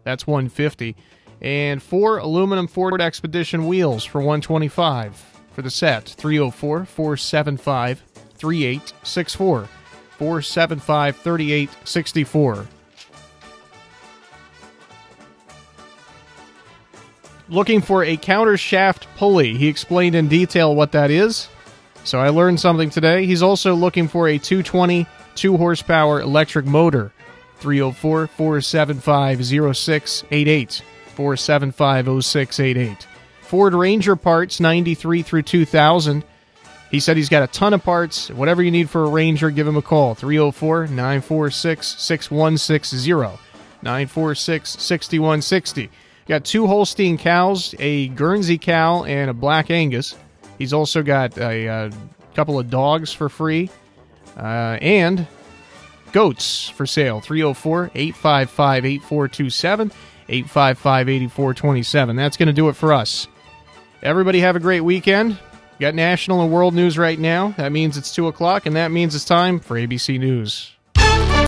That's 0.04 0.28
150 0.28 0.94
and 1.40 1.82
four 1.82 2.18
aluminum 2.18 2.68
Ford 2.68 3.00
Expedition 3.00 3.66
wheels 3.66 4.04
for 4.04 4.20
125 4.20 5.16
for 5.50 5.62
the 5.62 5.70
set. 5.70 6.08
304 6.10 6.84
475 6.84 8.04
3864 8.34 9.68
475 10.18 11.16
3864 11.16 12.66
looking 17.48 17.80
for 17.80 18.04
a 18.04 18.16
counter 18.16 18.56
shaft 18.56 19.08
pulley. 19.16 19.56
He 19.56 19.66
explained 19.66 20.14
in 20.14 20.28
detail 20.28 20.76
what 20.76 20.92
that 20.92 21.10
is. 21.10 21.48
So 22.04 22.20
i 22.20 22.28
learned 22.28 22.60
something 22.60 22.88
today. 22.88 23.26
He's 23.26 23.42
also 23.42 23.74
looking 23.74 24.06
for 24.06 24.28
a 24.28 24.38
220 24.38 25.08
2 25.34 25.56
horsepower 25.56 26.20
electric 26.20 26.66
motor 26.66 27.12
304 27.58 28.26
475 28.26 29.44
0688 29.44 30.82
475 31.14 32.24
0688 32.24 33.06
Ford 33.40 33.74
Ranger 33.74 34.16
parts 34.16 34.58
93 34.58 35.22
through 35.22 35.42
2000. 35.42 36.24
He 36.90 37.00
said 37.00 37.16
he's 37.16 37.28
got 37.28 37.42
a 37.42 37.46
ton 37.46 37.74
of 37.74 37.82
parts. 37.82 38.28
Whatever 38.30 38.62
you 38.62 38.70
need 38.70 38.90
for 38.90 39.04
a 39.04 39.08
Ranger, 39.08 39.50
give 39.50 39.66
him 39.66 39.76
a 39.76 39.82
call 39.82 40.14
304 40.14 40.88
946 40.88 41.86
6160. 41.98 43.42
946 43.82 44.70
6160. 44.70 45.90
Got 46.26 46.44
two 46.44 46.66
Holstein 46.66 47.18
cows, 47.18 47.74
a 47.78 48.08
Guernsey 48.08 48.58
cow, 48.58 49.04
and 49.04 49.30
a 49.30 49.34
Black 49.34 49.70
Angus. 49.70 50.16
He's 50.58 50.72
also 50.72 51.04
got 51.04 51.38
a, 51.38 51.66
a 51.66 51.90
couple 52.34 52.58
of 52.58 52.68
dogs 52.68 53.12
for 53.12 53.28
free 53.28 53.70
uh, 54.36 54.78
and 54.80 55.26
goats 56.12 56.68
for 56.68 56.86
sale 56.86 57.20
304 57.20 57.90
855 57.94 58.84
8427. 58.84 59.92
855 60.28 61.08
8427. 61.08 62.16
That's 62.16 62.36
going 62.36 62.48
to 62.48 62.52
do 62.52 62.68
it 62.68 62.74
for 62.74 62.92
us. 62.92 63.28
Everybody 64.02 64.40
have 64.40 64.56
a 64.56 64.60
great 64.60 64.80
weekend. 64.80 65.38
Got 65.78 65.94
national 65.94 66.42
and 66.42 66.52
world 66.52 66.74
news 66.74 66.96
right 66.96 67.18
now. 67.18 67.54
That 67.56 67.70
means 67.70 67.96
it's 67.96 68.14
2 68.14 68.28
o'clock, 68.28 68.66
and 68.66 68.76
that 68.76 68.90
means 68.90 69.14
it's 69.14 69.24
time 69.24 69.60
for 69.60 69.76
ABC 69.76 70.18
News. 70.18 70.75